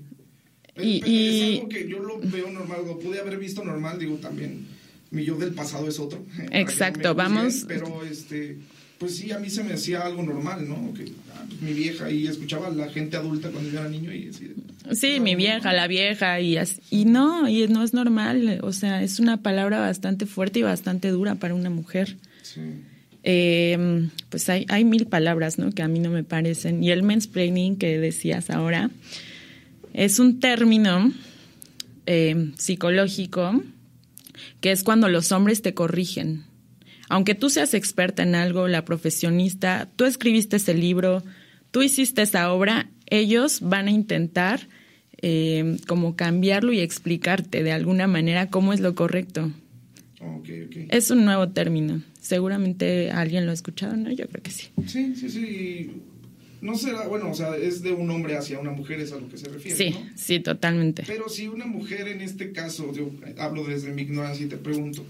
Y, 0.77 1.53
es, 1.53 1.60
algo 1.60 1.70
que 1.70 1.88
yo 1.88 2.00
lo 2.00 2.20
veo 2.20 2.51
normal, 2.51 2.82
lo 2.86 3.00
pude 3.00 3.20
haber 3.20 3.38
visto 3.38 3.63
normal, 3.63 3.98
digo 3.98 4.17
también, 4.17 4.67
mi 5.10 5.24
yo 5.24 5.38
del 5.38 5.53
pasado 5.53 5.88
es 5.88 6.00
otro. 6.00 6.24
Exacto, 6.51 7.15
vamos. 7.15 7.65
pero 7.65 8.03
este, 8.03 8.58
pues 9.00 9.15
sí, 9.15 9.32
a 9.32 9.39
mí 9.39 9.50
se 9.50 9.63
me 9.63 9.74
hacía 9.74 10.01
algo 10.01 10.22
normal, 10.22 10.67
¿no? 10.67 10.94
Que 10.94 11.05
ah, 11.34 11.46
pues 11.48 11.62
mi 11.62 11.74
vieja 11.74 12.12
y 12.12 12.27
escuchaba 12.27 12.67
a 12.67 12.72
la 12.72 12.89
gente 12.89 13.15
adulta 13.15 13.50
cuando 13.51 13.70
yo 13.70 13.79
era 13.79 13.89
niño 13.89 14.13
y 14.13 14.27
así. 14.27 14.53
Sí, 14.91 15.20
mi 15.22 15.36
vieja, 15.36 15.72
la 15.72 15.88
vieja 15.88 16.41
y 16.41 16.58
así, 16.58 16.82
y 16.91 17.05
no, 17.05 17.48
y 17.48 17.67
no 17.70 17.82
es 17.84 17.94
normal, 17.94 18.60
o 18.62 18.74
sea, 18.74 19.01
es 19.01 19.20
una 19.20 19.41
palabra 19.41 19.79
bastante 19.79 20.25
fuerte 20.25 20.60
y 20.60 20.63
bastante 20.63 21.10
dura 21.10 21.36
para 21.36 21.55
una 21.55 21.70
mujer. 21.70 22.17
Sí. 22.44 22.62
Eh, 23.27 24.08
pues 24.29 24.48
hay, 24.50 24.67
hay 24.70 24.86
mil 24.86 25.08
palabras 25.08 25.58
¿no? 25.58 25.72
que 25.72 25.82
a 25.82 25.88
mí 25.88 26.00
no 26.00 26.12
me 26.12 26.24
parecen. 26.24 26.84
Y 26.84 26.91
el 26.91 27.01
mansplaining 27.01 27.75
que 27.75 27.98
decías 27.98 28.51
ahora 28.51 28.91
es 29.94 30.20
un 30.20 30.39
término 30.39 31.12
eh, 32.05 32.51
psicológico 32.55 33.63
que 34.62 34.72
es 34.72 34.84
cuando 34.84 35.10
los 35.10 35.32
hombres 35.32 35.63
te 35.63 35.74
corrigen. 35.74 36.44
Aunque 37.10 37.34
tú 37.34 37.50
seas 37.50 37.74
experta 37.74 38.22
en 38.24 38.36
algo, 38.36 38.67
la 38.67 38.86
profesionista, 38.86 39.89
tú 39.96 40.05
escribiste 40.05 40.58
ese 40.58 40.75
libro, 40.75 41.24
tú 41.72 41.82
hiciste 41.82 42.22
esa 42.22 42.51
obra, 42.51 42.89
ellos 43.08 43.60
van 43.62 43.88
a 43.88 43.91
intentar 43.91 44.67
eh, 45.22 45.77
como 45.88 46.15
cambiarlo 46.15 46.74
y 46.74 46.79
explicarte 46.79 47.63
de 47.63 47.72
alguna 47.72 48.05
manera 48.05 48.50
cómo 48.50 48.74
es 48.74 48.82
lo 48.82 48.94
correcto. 48.94 49.51
Es 50.89 51.12
un 51.12 51.25
nuevo 51.25 51.50
término. 51.50 52.01
Seguramente 52.22 53.12
alguien 53.12 53.45
lo 53.45 53.51
ha 53.51 53.53
escuchado, 53.53 53.95
¿no? 53.95 54.12
Yo 54.12 54.27
creo 54.27 54.43
que 54.43 54.51
sí. 54.51 54.67
Sí, 54.88 55.15
sí, 55.15 55.29
sí. 55.29 55.91
No 56.62 56.75
será, 56.75 57.07
bueno, 57.07 57.29
o 57.29 57.34
sea, 57.34 57.55
es 57.57 57.84
de 57.84 57.91
un 57.91 58.10
hombre 58.10 58.38
hacia 58.38 58.60
una 58.60 58.72
mujer, 58.72 59.00
es 59.00 59.12
a 59.12 59.19
lo 59.19 59.29
que 59.29 59.38
se 59.38 59.50
refiere. 59.50 59.77
Sí, 59.77 59.95
sí, 60.15 60.39
totalmente. 60.39 61.03
Pero 61.05 61.29
si 61.29 61.48
una 61.48 61.65
mujer 61.65 62.07
en 62.07 62.22
este 62.22 62.51
caso, 62.51 62.91
yo 62.93 63.12
hablo 63.38 63.65
desde 63.65 63.91
mi 63.91 64.03
ignorancia 64.03 64.45
y 64.45 64.50
te 64.50 64.57
pregunto, 64.57 65.05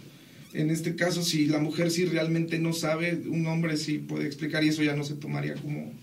en 0.54 0.70
este 0.70 0.96
caso, 0.96 1.24
si 1.24 1.46
la 1.46 1.60
mujer 1.60 1.92
sí 1.92 2.06
realmente 2.06 2.60
no 2.60 2.74
sabe, 2.74 3.22
un 3.28 3.46
hombre 3.48 3.78
sí 3.78 4.00
puede 4.00 4.26
explicar 4.26 4.64
y 4.64 4.70
eso 4.70 4.84
ya 4.84 4.96
no 4.96 5.04
se 5.04 5.16
tomaría 5.16 5.54
como... 5.56 5.94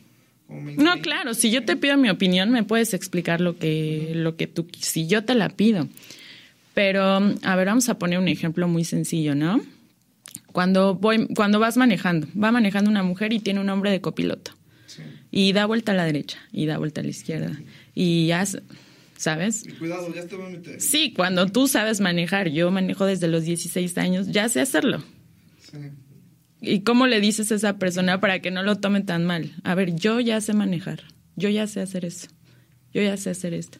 no, 0.48 1.00
claro, 1.00 1.34
si 1.34 1.50
yo 1.50 1.64
te 1.64 1.76
pido 1.76 1.96
mi 1.96 2.10
opinión, 2.10 2.50
me 2.50 2.62
puedes 2.62 2.94
explicar 2.94 3.40
lo 3.40 3.58
que, 3.58 4.12
lo 4.14 4.36
que 4.36 4.46
tú, 4.46 4.66
si 4.78 5.06
yo 5.06 5.24
te 5.24 5.34
la 5.34 5.48
pido. 5.48 5.88
Pero, 6.74 7.18
a 7.42 7.56
ver, 7.56 7.66
vamos 7.66 7.88
a 7.88 7.98
poner 7.98 8.18
un 8.18 8.28
ejemplo 8.28 8.66
muy 8.68 8.84
sencillo, 8.84 9.34
¿no? 9.34 9.60
Cuando 10.52 10.94
voy, 10.94 11.28
cuando 11.34 11.58
vas 11.58 11.76
manejando, 11.76 12.26
va 12.40 12.52
manejando 12.52 12.90
una 12.90 13.02
mujer 13.02 13.32
y 13.32 13.40
tiene 13.40 13.60
un 13.60 13.68
hombre 13.68 13.90
de 13.90 14.00
copiloto. 14.00 14.52
Y 15.30 15.54
da 15.54 15.64
vuelta 15.64 15.92
a 15.92 15.94
la 15.94 16.04
derecha 16.04 16.38
y 16.52 16.66
da 16.66 16.76
vuelta 16.76 17.00
a 17.00 17.04
la 17.04 17.10
izquierda. 17.10 17.58
Y 17.94 18.26
ya, 18.26 18.44
¿sabes? 19.16 19.64
cuidado, 19.78 20.12
ya 20.14 20.26
te 20.26 20.36
voy 20.36 20.46
a 20.46 20.50
meter. 20.50 20.78
Sí, 20.78 21.14
cuando 21.16 21.46
tú 21.46 21.68
sabes 21.68 22.00
manejar, 22.00 22.50
yo 22.50 22.70
manejo 22.70 23.06
desde 23.06 23.28
los 23.28 23.44
16 23.44 23.96
años, 23.96 24.28
ya 24.30 24.48
sé 24.50 24.60
hacerlo. 24.60 25.02
Sí. 25.58 25.78
¿Y 26.60 26.80
cómo 26.80 27.06
le 27.06 27.20
dices 27.20 27.50
a 27.50 27.54
esa 27.54 27.78
persona 27.78 28.20
para 28.20 28.40
que 28.40 28.50
no 28.50 28.62
lo 28.62 28.76
tome 28.76 29.00
tan 29.00 29.24
mal? 29.24 29.52
A 29.64 29.74
ver, 29.74 29.94
yo 29.96 30.20
ya 30.20 30.40
sé 30.40 30.52
manejar, 30.52 31.02
yo 31.34 31.48
ya 31.48 31.66
sé 31.66 31.80
hacer 31.80 32.04
eso, 32.04 32.28
yo 32.92 33.02
ya 33.02 33.16
sé 33.16 33.30
hacer 33.30 33.54
esto. 33.54 33.78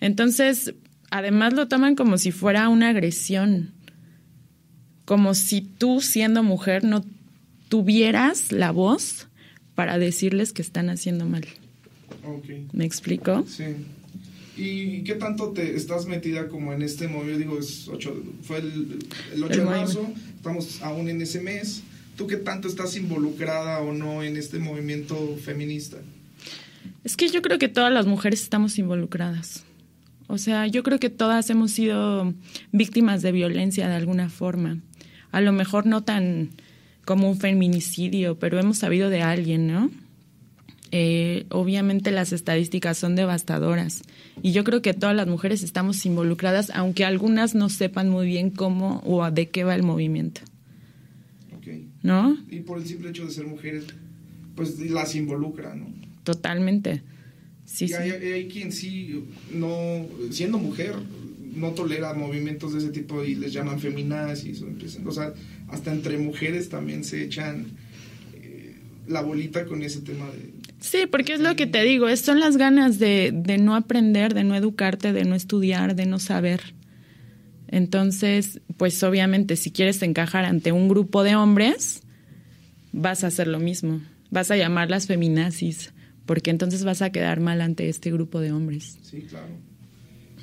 Entonces, 0.00 0.74
además 1.10 1.52
lo 1.52 1.68
toman 1.68 1.96
como 1.96 2.18
si 2.18 2.32
fuera 2.32 2.68
una 2.68 2.90
agresión, 2.90 3.72
como 5.04 5.34
si 5.34 5.60
tú 5.60 6.00
siendo 6.00 6.42
mujer 6.42 6.84
no 6.84 7.04
tuvieras 7.68 8.52
la 8.52 8.70
voz 8.70 9.28
para 9.74 9.98
decirles 9.98 10.52
que 10.52 10.62
están 10.62 10.90
haciendo 10.90 11.26
mal. 11.26 11.46
¿Me 12.72 12.84
explico? 12.84 13.44
Sí. 13.46 13.64
¿Y 14.56 15.04
qué 15.04 15.14
tanto 15.14 15.52
te 15.52 15.74
estás 15.74 16.06
metida 16.06 16.48
como 16.48 16.72
en 16.72 16.82
este 16.82 17.08
movimiento? 17.08 17.38
Digo, 17.38 17.58
es 17.58 17.90
fue 18.42 18.58
el, 18.58 18.98
8 19.42 19.48
de 19.48 19.64
marzo, 19.64 20.12
estamos 20.36 20.82
aún 20.82 21.08
en 21.08 21.22
ese 21.22 21.40
mes. 21.40 21.82
¿Tú 22.16 22.26
qué 22.26 22.36
tanto 22.36 22.68
estás 22.68 22.96
involucrada 22.96 23.80
o 23.80 23.92
no 23.92 24.22
en 24.22 24.36
este 24.36 24.58
movimiento 24.58 25.36
feminista? 25.42 25.96
Es 27.04 27.16
que 27.16 27.28
yo 27.28 27.40
creo 27.40 27.58
que 27.58 27.68
todas 27.68 27.90
las 27.90 28.06
mujeres 28.06 28.42
estamos 28.42 28.78
involucradas. 28.78 29.64
O 30.30 30.38
sea, 30.38 30.68
yo 30.68 30.84
creo 30.84 31.00
que 31.00 31.10
todas 31.10 31.50
hemos 31.50 31.72
sido 31.72 32.32
víctimas 32.70 33.20
de 33.20 33.32
violencia 33.32 33.88
de 33.88 33.96
alguna 33.96 34.28
forma. 34.28 34.78
A 35.32 35.40
lo 35.40 35.50
mejor 35.50 35.86
no 35.86 36.04
tan 36.04 36.50
como 37.04 37.28
un 37.28 37.36
feminicidio, 37.36 38.38
pero 38.38 38.60
hemos 38.60 38.78
sabido 38.78 39.10
de 39.10 39.22
alguien, 39.22 39.66
¿no? 39.66 39.90
Eh, 40.92 41.46
obviamente 41.50 42.12
las 42.12 42.32
estadísticas 42.32 42.96
son 42.98 43.14
devastadoras 43.16 44.02
y 44.42 44.50
yo 44.50 44.64
creo 44.64 44.82
que 44.82 44.92
todas 44.92 45.14
las 45.14 45.28
mujeres 45.28 45.62
estamos 45.62 46.04
involucradas, 46.06 46.70
aunque 46.74 47.04
algunas 47.04 47.56
no 47.56 47.68
sepan 47.68 48.08
muy 48.08 48.26
bien 48.26 48.50
cómo 48.50 49.02
o 49.04 49.28
de 49.32 49.48
qué 49.48 49.64
va 49.64 49.74
el 49.74 49.82
movimiento. 49.82 50.42
¿No? 52.02 52.38
Y 52.48 52.60
por 52.60 52.78
el 52.78 52.86
simple 52.86 53.10
hecho 53.10 53.26
de 53.26 53.32
ser 53.32 53.46
mujeres, 53.46 53.84
pues 54.54 54.78
las 54.78 55.14
involucra, 55.14 55.74
¿no? 55.74 55.86
Totalmente. 56.24 57.02
Sí, 57.72 57.92
hay, 57.94 58.48
quien 58.48 58.72
sí, 58.72 59.24
no, 59.52 60.04
siendo 60.30 60.58
mujer, 60.58 60.96
no 61.54 61.70
tolera 61.70 62.12
movimientos 62.14 62.72
de 62.72 62.80
ese 62.80 62.88
tipo 62.88 63.24
y 63.24 63.36
les 63.36 63.52
llaman 63.52 63.78
feminazis 63.78 64.44
y 64.44 64.50
eso 64.50 64.66
empiezan, 64.66 65.06
o 65.06 65.12
sea, 65.12 65.32
hasta 65.68 65.92
entre 65.92 66.18
mujeres 66.18 66.68
también 66.68 67.04
se 67.04 67.22
echan 67.22 67.66
eh, 68.34 68.74
la 69.06 69.22
bolita 69.22 69.66
con 69.66 69.82
ese 69.82 70.00
tema 70.00 70.26
de... 70.26 70.50
Sí, 70.80 71.06
porque 71.08 71.34
es 71.34 71.40
lo 71.40 71.54
que 71.54 71.68
te 71.68 71.82
digo, 71.84 72.08
es, 72.08 72.20
son 72.20 72.40
las 72.40 72.56
ganas 72.56 72.98
de, 72.98 73.30
de 73.32 73.56
no 73.58 73.76
aprender, 73.76 74.34
de 74.34 74.42
no 74.42 74.56
educarte, 74.56 75.12
de 75.12 75.24
no 75.24 75.36
estudiar, 75.36 75.94
de 75.94 76.06
no 76.06 76.18
saber. 76.18 76.74
Entonces, 77.68 78.60
pues 78.78 79.00
obviamente 79.04 79.54
si 79.54 79.70
quieres 79.70 80.02
encajar 80.02 80.44
ante 80.44 80.72
un 80.72 80.88
grupo 80.88 81.22
de 81.22 81.36
hombres, 81.36 82.02
vas 82.92 83.22
a 83.22 83.28
hacer 83.28 83.46
lo 83.46 83.60
mismo, 83.60 84.00
vas 84.28 84.50
a 84.50 84.56
llamarlas 84.56 85.06
feminazis 85.06 85.92
porque 86.30 86.50
entonces 86.52 86.84
vas 86.84 87.02
a 87.02 87.10
quedar 87.10 87.40
mal 87.40 87.60
ante 87.60 87.88
este 87.88 88.12
grupo 88.12 88.38
de 88.38 88.52
hombres. 88.52 88.98
Sí, 89.02 89.22
claro. 89.22 89.48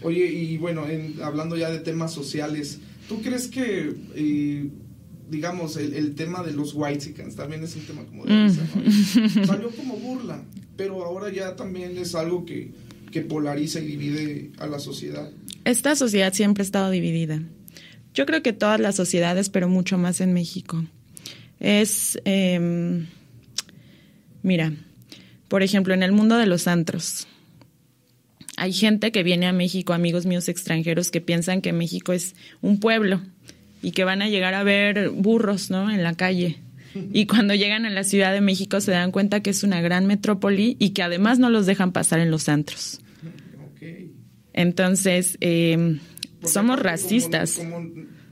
Oye, 0.02 0.26
y 0.26 0.58
bueno, 0.58 0.84
hablando 1.24 1.56
ya 1.56 1.70
de 1.70 1.80
temas 1.80 2.12
sociales, 2.12 2.80
¿tú 3.08 3.22
crees 3.22 3.48
que, 3.48 3.96
eh, 4.14 4.70
digamos, 5.30 5.78
el, 5.78 6.14
tema 6.14 6.44
de 6.44 6.52
los 6.52 6.74
whitesicans 6.74 7.38
también 7.38 7.64
es 7.64 7.78
un 7.78 7.84
tema 7.84 8.04
como 8.04 8.26
de 8.26 8.34
mm. 8.34 9.46
Salió 9.46 9.70
como 9.70 9.96
burla, 9.96 10.44
pero 10.76 11.06
ahora 11.06 11.32
ya 11.32 11.56
también 11.56 11.98
es 11.98 12.16
algo 12.16 12.44
que, 12.44 12.74
que 13.10 13.22
polariza 13.22 13.80
y 13.80 13.86
divide 13.86 14.52
a 14.58 14.68
la 14.68 14.80
sociedad. 14.80 15.32
Esta 15.64 15.96
sociedad 15.96 16.34
siempre 16.34 16.64
ha 16.64 16.66
estado 16.66 16.90
dividida. 16.90 17.42
Yo 18.14 18.26
creo 18.26 18.44
que 18.44 18.52
todas 18.52 18.82
las 18.82 18.98
sociedades, 18.98 19.48
pero 19.48 19.70
mucho 19.70 19.98
más 19.98 20.20
en 20.20 20.34
México. 20.34 20.84
Es, 21.62 22.20
eh, 22.26 23.06
mira, 24.44 24.74
por 25.48 25.64
ejemplo, 25.64 25.94
en 25.94 26.04
el 26.04 26.12
mundo 26.12 26.38
de 26.38 26.46
los 26.46 26.68
antros. 26.68 27.28
Hay 28.58 28.74
gente 28.74 29.12
que 29.12 29.24
viene 29.24 29.48
a 29.48 29.54
México, 29.54 29.94
amigos 29.94 30.26
míos 30.26 30.50
extranjeros, 30.50 31.12
que 31.12 31.22
piensan 31.22 31.62
que 31.62 31.74
México 31.74 32.12
es 32.14 32.36
un 32.62 32.80
pueblo 32.80 33.22
y 33.82 33.92
que 33.92 34.04
van 34.04 34.22
a 34.22 34.30
llegar 34.30 34.56
a 34.56 34.64
ver 34.64 35.10
burros, 35.10 35.70
¿no? 35.70 35.92
En 35.92 36.04
la 36.04 36.16
calle. 36.16 36.58
Y 37.14 37.28
cuando 37.28 37.54
llegan 37.54 37.86
a 37.86 37.92
la 37.92 38.04
Ciudad 38.04 38.34
de 38.34 38.42
México 38.42 38.82
se 38.82 38.92
dan 38.92 39.12
cuenta 39.12 39.42
que 39.42 39.52
es 39.52 39.64
una 39.64 39.82
gran 39.82 40.08
metrópoli 40.08 40.76
y 40.80 40.90
que 40.90 41.04
además 41.04 41.38
no 41.38 41.52
los 41.52 41.68
dejan 41.68 41.92
pasar 41.92 42.20
en 42.20 42.32
los 42.32 42.50
antros. 42.50 43.00
Entonces, 44.54 45.38
eh, 45.42 46.00
somos 46.44 46.80
racistas 46.80 47.62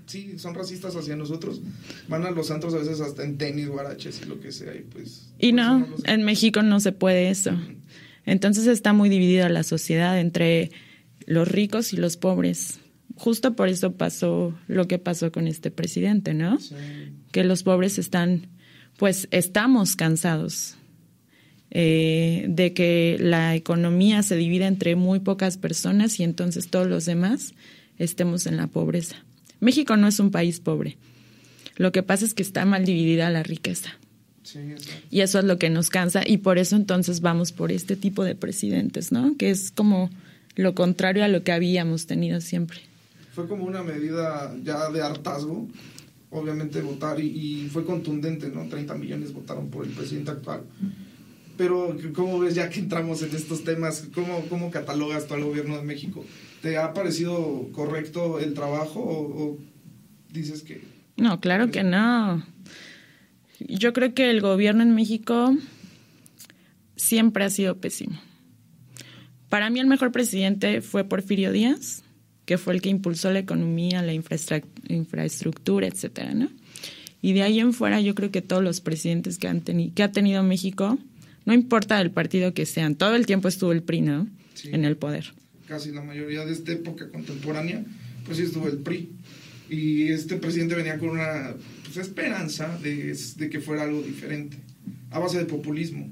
sí, 0.05 0.37
son 0.37 0.55
racistas 0.55 0.95
hacia 0.95 1.15
nosotros. 1.15 1.61
Van 2.07 2.25
a 2.25 2.31
los 2.31 2.47
santos 2.47 2.73
a 2.73 2.77
veces 2.77 3.01
hasta 3.01 3.23
en 3.23 3.37
tenis, 3.37 3.67
guaraches 3.67 4.21
y 4.21 4.25
lo 4.25 4.39
que 4.39 4.51
sea. 4.51 4.75
Y, 4.75 4.81
pues, 4.81 5.29
y 5.39 5.51
no, 5.51 5.87
en 6.05 6.23
México 6.23 6.61
no 6.61 6.79
se 6.79 6.91
puede 6.91 7.29
eso. 7.29 7.51
Entonces 8.25 8.67
está 8.67 8.93
muy 8.93 9.09
dividida 9.09 9.49
la 9.49 9.63
sociedad 9.63 10.19
entre 10.19 10.71
los 11.25 11.47
ricos 11.47 11.93
y 11.93 11.97
los 11.97 12.17
pobres. 12.17 12.79
Justo 13.15 13.55
por 13.55 13.69
eso 13.69 13.93
pasó 13.93 14.53
lo 14.67 14.87
que 14.87 14.99
pasó 14.99 15.31
con 15.31 15.47
este 15.47 15.71
presidente, 15.71 16.33
¿no? 16.33 16.57
Que 17.31 17.43
los 17.43 17.63
pobres 17.63 17.97
están, 17.97 18.47
pues 18.97 19.27
estamos 19.31 19.95
cansados 19.95 20.75
eh, 21.71 22.45
de 22.49 22.73
que 22.73 23.17
la 23.19 23.55
economía 23.55 24.21
se 24.23 24.35
divida 24.35 24.67
entre 24.67 24.95
muy 24.95 25.19
pocas 25.19 25.57
personas 25.57 26.19
y 26.19 26.23
entonces 26.23 26.69
todos 26.69 26.87
los 26.87 27.05
demás 27.05 27.53
estemos 27.97 28.47
en 28.47 28.57
la 28.57 28.67
pobreza. 28.67 29.17
México 29.59 29.97
no 29.97 30.07
es 30.07 30.19
un 30.19 30.31
país 30.31 30.59
pobre. 30.59 30.97
Lo 31.77 31.91
que 31.91 32.03
pasa 32.03 32.25
es 32.25 32.33
que 32.33 32.43
está 32.43 32.65
mal 32.65 32.85
dividida 32.85 33.29
la 33.29 33.43
riqueza. 33.43 33.97
y 35.09 35.21
eso 35.21 35.39
es 35.39 35.45
lo 35.45 35.57
que 35.57 35.69
nos 35.69 35.89
cansa 35.89 36.21
y 36.25 36.37
por 36.37 36.57
eso 36.57 36.75
entonces 36.75 37.21
vamos 37.21 37.51
por 37.51 37.71
este 37.71 37.95
tipo 37.95 38.23
de 38.23 38.35
presidentes, 38.35 39.11
¿no? 39.11 39.35
Que 39.37 39.49
es 39.49 39.71
como 39.71 40.09
lo 40.55 40.75
contrario 40.75 41.23
a 41.23 41.27
lo 41.27 41.43
que 41.43 41.51
habíamos 41.51 42.05
tenido 42.05 42.39
siempre. 42.41 42.79
Fue 43.33 43.47
como 43.47 43.65
una 43.65 43.83
medida 43.83 44.55
ya 44.63 44.89
de 44.89 45.01
hartazgo, 45.01 45.67
obviamente 46.29 46.81
votar 46.81 47.19
y, 47.19 47.67
fue 47.71 47.85
contundente, 47.85 48.49
¿no? 48.49 48.67
30 48.69 48.95
millones 48.95 49.33
votaron 49.33 49.69
por 49.69 49.85
el 49.85 49.91
presidente 49.91 50.31
actual. 50.31 50.61
Pero, 51.57 51.97
¿cómo 52.13 52.39
ves 52.39 52.55
ya 52.55 52.69
que 52.69 52.79
entramos 52.79 53.21
en 53.21 53.35
estos 53.35 53.63
temas? 53.63 54.07
¿Cómo, 54.13 54.45
cómo 54.49 54.71
catalogas 54.71 55.27
tú 55.27 55.33
al 55.33 55.43
gobierno 55.43 55.77
de 55.77 55.83
México? 55.83 56.23
¿Te 56.65 56.77
ha 56.79 56.95
parecido 56.95 57.69
correcto 57.73 58.39
el 58.39 58.55
trabajo 58.55 58.99
o, 58.99 59.59
dices 60.31 60.63
que... 60.63 60.81
No, 61.15 61.39
claro 61.39 61.69
que 61.69 61.83
no. 61.83 62.43
Yo 63.59 63.93
creo 63.93 64.15
que 64.15 64.31
el 64.31 64.41
gobierno 64.41 64.81
en 64.81 64.95
México 64.95 65.55
siempre 66.95 67.43
ha 67.43 67.51
sido 67.51 67.77
pésimo. 67.77 68.19
Para 69.47 69.69
mí 69.69 69.79
el 69.79 69.85
mejor 69.85 70.11
presidente 70.11 70.81
fue 70.81 71.03
Porfirio 71.03 71.51
Díaz, 71.51 72.01
que 72.45 72.57
fue 72.57 72.73
el 72.73 72.81
que 72.81 72.89
impulsó 72.89 73.31
la 73.31 73.37
economía, 73.37 74.01
la 74.01 74.13
infraestructura, 74.15 75.85
etcétera, 75.85 76.33
¿no? 76.33 76.49
Y 77.21 77.33
de 77.33 77.43
ahí 77.43 77.59
en 77.59 77.73
fuera 77.73 78.01
yo 78.01 78.15
creo 78.15 78.31
que 78.31 78.41
todos 78.41 78.63
los 78.63 78.81
presidentes 78.81 79.37
que 79.37 79.47
han 79.47 79.61
que 79.61 80.01
ha 80.01 80.11
tenido 80.11 80.41
México, 80.41 80.97
no 81.45 81.53
importa 81.53 82.01
el 82.01 82.09
partido 82.09 82.55
que 82.55 82.65
sean, 82.65 82.95
todo 82.95 83.13
el 83.13 83.27
tiempo 83.27 83.49
estuvo 83.49 83.71
el 83.71 83.83
PRI, 83.83 84.01
¿no? 84.01 84.27
En 84.63 84.83
el 84.83 84.97
poder 84.97 85.31
casi 85.67 85.91
la 85.91 86.01
mayoría 86.01 86.45
de 86.45 86.53
esta 86.53 86.71
época 86.71 87.09
contemporánea, 87.09 87.83
pues 88.25 88.37
sí 88.37 88.43
estuvo 88.43 88.67
el 88.67 88.77
PRI. 88.77 89.09
Y 89.69 90.09
este 90.09 90.37
presidente 90.37 90.75
venía 90.75 90.99
con 90.99 91.09
una 91.09 91.55
pues, 91.83 91.97
esperanza 91.97 92.77
de, 92.81 93.17
de, 93.37 93.49
que 93.49 93.59
fuera 93.59 93.83
algo 93.83 94.01
diferente, 94.01 94.57
a 95.09 95.19
base 95.19 95.37
de 95.39 95.45
populismo. 95.45 96.11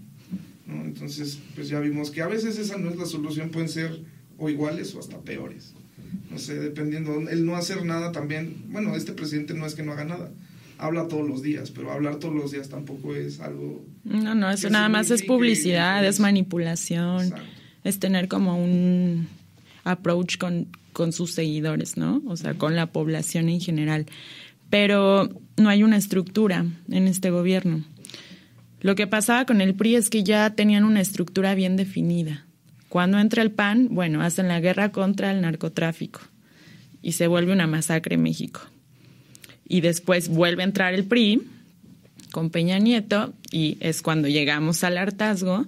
¿no? 0.65 0.83
Entonces, 0.83 1.39
pues 1.55 1.69
ya 1.69 1.79
vimos 1.79 2.09
que 2.09 2.21
a 2.21 2.27
veces 2.27 2.57
esa 2.57 2.77
no 2.77 2.89
es 2.89 2.97
la 2.97 3.05
solución, 3.05 3.49
pueden 3.49 3.69
ser 3.69 4.01
o 4.37 4.49
iguales 4.49 4.93
o 4.95 4.99
hasta 4.99 5.19
peores. 5.19 5.73
no 6.31 6.37
sé, 6.39 6.55
dependiendo, 6.55 7.29
el 7.29 7.45
no 7.45 7.55
hacer 7.55 7.85
nada 7.85 8.11
también, 8.11 8.55
bueno, 8.69 8.95
este 8.95 9.13
presidente 9.13 9.53
no 9.53 9.65
es 9.65 9.75
que 9.75 9.83
no 9.83 9.91
haga 9.91 10.05
nada, 10.05 10.31
habla 10.77 11.07
todos 11.07 11.27
los 11.27 11.41
días, 11.41 11.71
pero 11.71 11.91
hablar 11.91 12.17
todos 12.17 12.35
los 12.35 12.51
días 12.51 12.69
tampoco 12.69 13.15
es 13.15 13.39
algo... 13.39 13.85
No, 14.03 14.35
no, 14.35 14.49
eso 14.49 14.69
nada 14.69 14.89
más 14.89 15.11
es 15.11 15.23
publicidad, 15.23 16.05
es 16.05 16.19
manipulación, 16.19 17.33
es 17.83 17.99
tener 17.99 18.27
como 18.27 18.61
un 18.61 19.27
approach 19.83 20.37
con, 20.37 20.67
con 20.91 21.13
sus 21.13 21.31
seguidores, 21.31 21.97
¿no? 21.97 22.21
O 22.27 22.37
sea, 22.37 22.53
con 22.53 22.75
la 22.75 22.87
población 22.87 23.49
en 23.49 23.59
general. 23.59 24.05
Pero 24.69 25.29
no 25.57 25.69
hay 25.69 25.83
una 25.83 25.97
estructura 25.97 26.65
en 26.89 27.07
este 27.07 27.29
gobierno. 27.29 27.83
Lo 28.81 28.95
que 28.95 29.07
pasaba 29.07 29.45
con 29.45 29.61
el 29.61 29.75
PRI 29.75 29.95
es 29.95 30.09
que 30.09 30.23
ya 30.23 30.49
tenían 30.51 30.83
una 30.83 31.01
estructura 31.01 31.55
bien 31.55 31.77
definida. 31.77 32.45
Cuando 32.89 33.17
entra 33.17 33.41
el 33.41 33.51
PAN, 33.51 33.87
bueno, 33.91 34.21
hacen 34.21 34.47
la 34.47 34.59
guerra 34.59 34.91
contra 34.91 35.31
el 35.31 35.41
narcotráfico 35.41 36.19
y 37.01 37.13
se 37.13 37.27
vuelve 37.27 37.53
una 37.53 37.65
masacre 37.65 38.15
en 38.15 38.23
México. 38.23 38.61
Y 39.65 39.81
después 39.81 40.29
vuelve 40.29 40.63
a 40.63 40.65
entrar 40.65 40.93
el 40.93 41.05
PRI 41.05 41.41
con 42.31 42.49
Peña 42.49 42.77
Nieto 42.79 43.33
y 43.51 43.77
es 43.79 44.01
cuando 44.01 44.27
llegamos 44.27 44.83
al 44.83 44.97
hartazgo. 44.97 45.65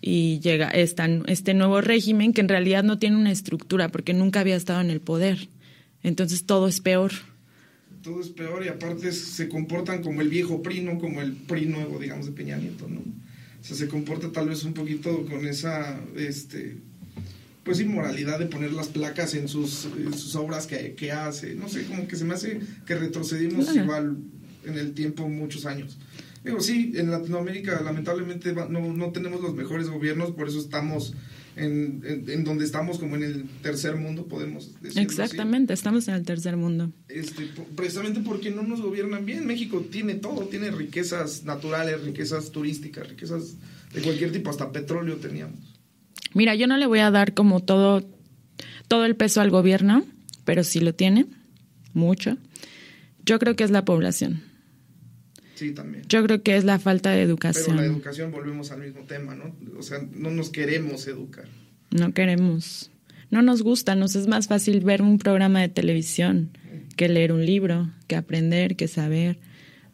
Y 0.00 0.38
llega 0.40 0.68
este 0.68 1.54
nuevo 1.54 1.80
régimen 1.80 2.32
que 2.32 2.40
en 2.40 2.48
realidad 2.48 2.84
no 2.84 2.98
tiene 2.98 3.16
una 3.16 3.32
estructura 3.32 3.88
porque 3.88 4.14
nunca 4.14 4.40
había 4.40 4.56
estado 4.56 4.80
en 4.80 4.90
el 4.90 5.00
poder. 5.00 5.48
Entonces 6.02 6.44
todo 6.44 6.68
es 6.68 6.80
peor 6.80 7.12
todo 8.02 8.20
es 8.20 8.28
peor 8.28 8.64
y 8.64 8.68
aparte 8.68 9.12
se 9.12 9.48
comportan 9.48 10.02
como 10.02 10.20
el 10.20 10.28
viejo 10.28 10.62
PRI, 10.62 10.82
no 10.82 10.98
como 10.98 11.20
el 11.20 11.32
PRI 11.32 11.66
nuevo, 11.66 11.98
digamos, 11.98 12.26
de 12.26 12.32
Peña 12.32 12.56
Nieto, 12.56 12.88
¿no? 12.88 13.00
O 13.00 13.64
sea, 13.64 13.76
se 13.76 13.88
comporta 13.88 14.30
tal 14.30 14.48
vez 14.48 14.64
un 14.64 14.72
poquito 14.72 15.26
con 15.26 15.46
esa, 15.46 16.00
este, 16.16 16.76
pues 17.64 17.80
inmoralidad 17.80 18.38
de 18.38 18.46
poner 18.46 18.72
las 18.72 18.88
placas 18.88 19.34
en 19.34 19.48
sus, 19.48 19.88
sus 20.12 20.34
obras 20.36 20.66
que, 20.66 20.94
que, 20.94 21.12
hace. 21.12 21.54
No 21.54 21.68
sé, 21.68 21.84
como 21.84 22.06
que 22.06 22.16
se 22.16 22.24
me 22.24 22.34
hace 22.34 22.60
que 22.86 22.94
retrocedimos 22.94 23.74
igual 23.74 24.16
en 24.64 24.78
el 24.78 24.94
tiempo 24.94 25.28
muchos 25.28 25.66
años. 25.66 25.98
Digo, 26.44 26.60
sí, 26.60 26.92
en 26.96 27.10
Latinoamérica 27.10 27.80
lamentablemente 27.82 28.52
no, 28.52 28.68
no 28.68 29.10
tenemos 29.10 29.40
los 29.40 29.54
mejores 29.54 29.88
gobiernos, 29.88 30.32
por 30.32 30.48
eso 30.48 30.58
estamos 30.58 31.14
en, 31.58 32.44
donde 32.44 32.64
estamos 32.64 32.98
como 32.98 33.16
en 33.16 33.24
el 33.24 33.48
tercer 33.62 33.96
mundo, 33.96 34.26
podemos 34.26 34.80
decir. 34.80 35.02
Exactamente, 35.02 35.72
estamos 35.72 36.06
en 36.08 36.14
el 36.14 36.24
tercer 36.24 36.56
mundo. 36.56 36.92
Este, 37.08 37.48
precisamente 37.74 38.20
porque 38.20 38.50
no 38.50 38.62
nos 38.62 38.80
gobiernan 38.80 39.26
bien. 39.26 39.46
México 39.46 39.84
tiene 39.90 40.14
todo, 40.14 40.42
tiene 40.46 40.70
riquezas 40.70 41.44
naturales, 41.44 42.02
riquezas 42.02 42.50
turísticas, 42.52 43.08
riquezas 43.08 43.56
de 43.92 44.02
cualquier 44.02 44.32
tipo, 44.32 44.50
hasta 44.50 44.70
petróleo 44.70 45.16
teníamos. 45.16 45.58
Mira, 46.34 46.54
yo 46.54 46.66
no 46.66 46.76
le 46.76 46.86
voy 46.86 47.00
a 47.00 47.10
dar 47.10 47.34
como 47.34 47.60
todo, 47.60 48.08
todo 48.86 49.04
el 49.04 49.16
peso 49.16 49.40
al 49.40 49.50
gobierno, 49.50 50.04
pero 50.44 50.62
sí 50.62 50.80
lo 50.80 50.94
tiene, 50.94 51.26
mucho. 51.92 52.36
Yo 53.24 53.38
creo 53.38 53.56
que 53.56 53.64
es 53.64 53.70
la 53.70 53.84
población. 53.84 54.42
Sí, 55.58 55.72
también. 55.72 56.04
Yo 56.08 56.22
creo 56.22 56.40
que 56.44 56.56
es 56.56 56.62
la 56.62 56.78
falta 56.78 57.10
de 57.10 57.20
educación. 57.20 57.76
Pero 57.76 57.80
la 57.80 57.92
educación, 57.92 58.30
volvemos 58.30 58.70
al 58.70 58.78
mismo 58.78 59.02
tema, 59.08 59.34
¿no? 59.34 59.56
O 59.76 59.82
sea, 59.82 59.98
no 60.12 60.30
nos 60.30 60.50
queremos 60.50 61.08
educar. 61.08 61.46
No 61.90 62.14
queremos. 62.14 62.92
No 63.32 63.42
nos 63.42 63.62
gusta, 63.62 63.96
nos 63.96 64.14
es 64.14 64.28
más 64.28 64.46
fácil 64.46 64.78
ver 64.84 65.02
un 65.02 65.18
programa 65.18 65.60
de 65.60 65.68
televisión 65.68 66.56
que 66.96 67.08
leer 67.08 67.32
un 67.32 67.44
libro, 67.44 67.90
que 68.06 68.14
aprender, 68.14 68.76
que 68.76 68.86
saber. 68.86 69.40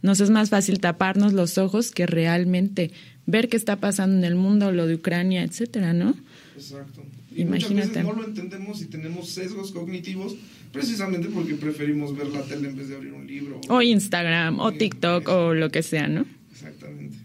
Nos 0.02 0.20
es 0.20 0.28
más 0.28 0.50
fácil 0.50 0.80
taparnos 0.80 1.32
los 1.32 1.56
ojos 1.56 1.92
que 1.92 2.06
realmente 2.06 2.90
ver 3.24 3.48
qué 3.48 3.56
está 3.56 3.76
pasando 3.76 4.18
en 4.18 4.24
el 4.24 4.34
mundo, 4.34 4.70
lo 4.70 4.86
de 4.86 4.96
Ucrania, 4.96 5.44
etcétera, 5.44 5.94
¿no? 5.94 6.14
Exacto. 6.56 7.02
Imagínate. 7.34 8.02
no 8.02 8.12
lo 8.12 8.24
entendemos 8.24 8.80
y 8.82 8.86
tenemos 8.86 9.28
sesgos 9.30 9.72
cognitivos 9.72 10.36
precisamente 10.72 11.28
porque 11.28 11.54
preferimos 11.54 12.16
ver 12.16 12.28
la 12.28 12.42
tele 12.42 12.68
en 12.68 12.76
vez 12.76 12.88
de 12.88 12.96
abrir 12.96 13.12
un 13.12 13.26
libro. 13.26 13.60
O 13.68 13.82
Instagram, 13.82 14.58
o 14.60 14.72
TikTok, 14.72 15.28
o 15.28 15.54
lo 15.54 15.70
que 15.70 15.82
sea, 15.82 16.08
¿no? 16.08 16.26
Exactamente. 16.52 17.16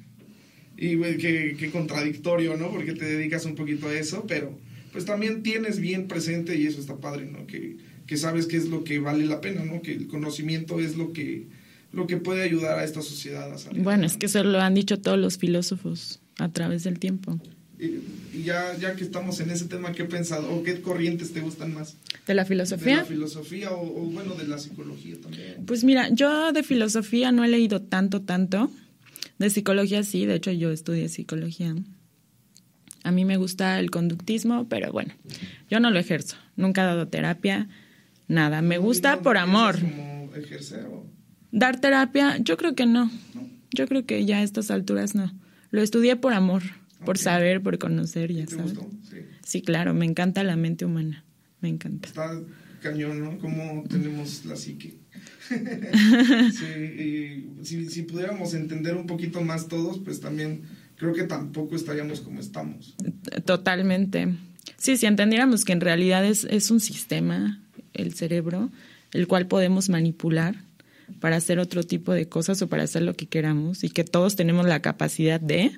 Y 0.78 0.96
güey, 0.96 1.18
qué, 1.18 1.70
contradictorio, 1.72 2.56
¿no? 2.56 2.72
Porque 2.72 2.94
te 2.94 3.06
dedicas 3.06 3.46
un 3.46 3.56
poquito 3.56 3.88
a 3.88 3.94
eso, 3.94 4.26
pero 4.28 4.58
pues 4.94 5.06
también 5.06 5.44
tienes 5.44 5.80
bien 5.80 6.08
presente, 6.08 6.56
y 6.58 6.66
eso 6.66 6.80
está 6.80 6.96
padre, 6.96 7.26
¿no? 7.26 7.46
Que, 7.48 7.78
que 8.08 8.18
sabes 8.18 8.46
qué 8.46 8.58
es 8.58 8.70
lo 8.70 8.84
que 8.84 9.00
vale 9.00 9.26
la 9.26 9.42
pena, 9.42 9.66
¿no? 9.66 9.82
Que 9.82 9.92
el 9.92 10.08
conocimiento 10.08 10.80
es 10.80 10.96
lo 10.96 11.12
que, 11.12 11.48
lo 11.92 12.08
que 12.08 12.18
puede 12.18 12.44
ayudar 12.44 12.80
a 12.80 12.84
esta 12.84 13.02
sociedad 13.02 13.52
a 13.52 13.58
salir. 13.58 13.84
Bueno, 13.84 14.06
es 14.06 14.16
que 14.16 14.28
eso 14.28 14.44
lo 14.44 14.60
han 14.62 14.74
dicho 14.74 15.00
todos 15.00 15.20
los 15.20 15.38
filósofos 15.38 16.22
a 16.38 16.50
través 16.50 16.84
del 16.84 16.98
tiempo. 16.98 17.40
Y, 17.80 18.44
ya, 18.44 18.76
ya 18.78 18.96
que 18.96 19.06
estamos 19.06 19.40
en 19.40 19.52
ese 19.52 19.66
tema, 19.66 19.94
¿qué 19.94 20.04
pensado 20.04 20.54
o 20.54 20.64
qué 20.64 20.82
corrientes 20.82 21.32
te 21.32 21.40
gustan 21.40 21.74
más? 21.74 21.96
¿De 22.28 22.34
la 22.34 22.44
filosofía? 22.44 22.96
De 22.96 23.02
la 23.02 23.06
filosofía 23.06 23.72
o, 23.72 23.86
bueno, 23.86 24.36
de 24.36 24.48
la 24.48 24.58
psicología 24.58 25.16
también. 25.22 25.66
Pues 25.66 25.86
mira, 25.86 26.10
yo 26.10 26.52
de 26.52 26.64
filosofía 26.64 27.32
no 27.32 27.46
he 27.46 27.48
leído 27.48 27.82
tanto, 27.82 28.22
tanto. 28.22 28.70
De 29.38 29.50
psicología 29.50 30.04
sí, 30.04 30.26
de 30.26 30.36
hecho 30.36 30.52
yo 30.52 30.72
estudié 30.72 31.08
psicología. 31.08 31.74
A 33.04 33.12
mí 33.12 33.24
me 33.24 33.38
gusta 33.38 33.80
el 33.80 33.92
conductismo, 33.92 34.68
pero 34.68 34.92
bueno, 34.92 35.14
yo 35.70 35.80
no 35.80 35.90
lo 35.90 36.00
ejerzo. 36.00 36.36
Nunca 36.58 36.84
he 36.84 36.86
dado 36.86 37.08
terapia, 37.08 37.70
nada. 38.28 38.62
Me 38.62 38.78
gusta 38.78 39.22
por 39.22 39.38
amor. 39.38 39.80
Como 39.80 40.30
ejercer 40.36 40.86
o... 40.88 41.06
Dar 41.54 41.80
terapia, 41.80 42.38
yo 42.40 42.58
creo 42.58 42.76
que 42.76 42.86
no. 42.86 43.10
Yo 43.72 43.88
creo 43.88 44.06
que 44.06 44.26
ya 44.26 44.40
a 44.40 44.44
estas 44.44 44.70
alturas 44.70 45.16
no. 45.16 45.32
Lo 45.72 45.82
estudié 45.82 46.18
por 46.18 46.34
amor 46.34 46.64
por 47.06 47.18
saber, 47.18 47.62
por 47.62 47.78
conocer, 47.78 48.32
ya 48.34 48.48
sabes. 48.48 48.74
Sí. 49.44 49.62
claro, 49.62 49.94
me 49.94 50.06
encanta 50.06 50.44
la 50.44 50.56
mente 50.56 50.86
humana, 50.86 51.24
me 51.62 51.70
encanta. 51.70 52.08
Está 52.08 52.40
cañón, 52.82 53.24
¿no? 53.24 53.38
Cómo 53.40 53.84
tenemos 53.90 54.46
la 54.46 54.56
psique. 54.56 54.98
sí, 55.50 56.66
y 56.76 57.66
si, 57.66 57.90
si 57.90 58.04
pudiéramos 58.04 58.54
entender 58.54 58.96
un 58.96 59.08
poquito 59.08 59.42
más 59.42 59.68
todos, 59.68 60.00
pues 60.00 60.20
también 60.20 60.64
creo 60.96 61.14
que 61.14 61.24
tampoco 61.24 61.76
estaríamos 61.76 62.22
como 62.22 62.40
estamos. 62.40 62.96
Totalmente. 63.46 64.36
Sí, 64.78 64.98
si 64.98 65.06
entendiéramos 65.06 65.66
que 65.66 65.74
en 65.74 65.82
realidad 65.82 66.26
es, 66.26 66.46
es 66.46 66.72
un 66.72 66.80
sistema, 66.80 67.62
el 67.94 68.14
cerebro, 68.14 68.70
el 69.12 69.28
cual 69.28 69.48
podemos 69.48 69.90
manipular 69.90 70.56
para 71.20 71.38
hacer 71.38 71.60
otro 71.60 71.84
tipo 71.84 72.14
de 72.14 72.30
cosas 72.30 72.62
o 72.62 72.68
para 72.68 72.84
hacer 72.84 73.02
lo 73.02 73.16
que 73.16 73.28
queramos 73.28 73.84
y 73.84 73.90
que 73.90 74.04
todos 74.04 74.36
tenemos 74.36 74.66
la 74.66 74.82
capacidad 74.82 75.42
de, 75.42 75.72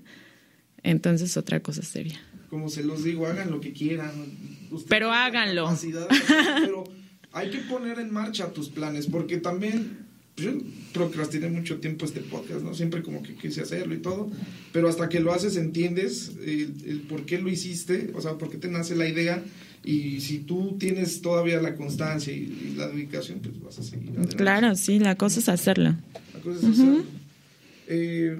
entonces 0.84 1.38
otra 1.38 1.60
cosa 1.62 1.82
sería. 1.82 2.20
Como 2.50 2.70
se 2.70 2.84
los 2.84 3.04
digo, 3.04 3.28
hagan 3.28 3.52
lo 3.52 3.62
que 3.62 3.74
quieran. 3.74 4.12
pero 4.88 5.12
háganlo. 5.12 5.70
pero 6.62 6.84
hay 7.32 7.50
que 7.50 7.60
poner 7.60 8.00
en 8.00 8.12
marcha 8.12 8.52
tus 8.52 8.70
planes, 8.70 9.08
porque 9.08 9.38
también 9.38 10.06
yo 10.36 10.52
procrastiné 10.94 11.50
mucho 11.50 11.80
tiempo 11.80 12.06
este 12.06 12.22
podcast, 12.22 12.62
¿no? 12.62 12.74
Siempre 12.74 13.02
como 13.04 13.22
que 13.22 13.36
quise 13.36 13.62
hacerlo 13.62 13.94
y 13.94 14.00
todo, 14.00 14.30
pero 14.72 14.90
hasta 14.90 15.08
que 15.10 15.20
lo 15.20 15.34
haces 15.34 15.56
entiendes 15.56 16.32
el, 16.46 17.06
por 17.08 17.26
qué 17.26 17.40
lo 17.40 17.50
hiciste, 17.50 18.12
o 18.16 18.22
sea, 18.22 18.38
por 18.38 18.50
qué 18.50 18.58
te 18.58 18.70
nace 18.70 18.96
la 18.96 19.08
idea 19.08 19.44
y 19.84 20.22
si 20.22 20.40
tú 20.40 20.78
tienes 20.80 21.22
todavía 21.22 21.62
la 21.62 21.76
constancia 21.76 22.34
y, 22.34 22.76
la 22.78 22.88
dedicación, 22.88 23.40
pues 23.40 23.62
vas 23.62 23.80
a 23.80 23.84
seguir 23.84 24.10
adelante. 24.10 24.36
Claro, 24.36 24.76
sí, 24.76 25.00
la 25.00 25.16
cosa 25.16 25.40
es 25.40 25.50
hacerlo. 25.50 25.96
La 26.34 26.40
cosa 26.42 26.60
es 26.60 26.66
hacerlo. 26.66 27.04
Eh, 27.88 28.40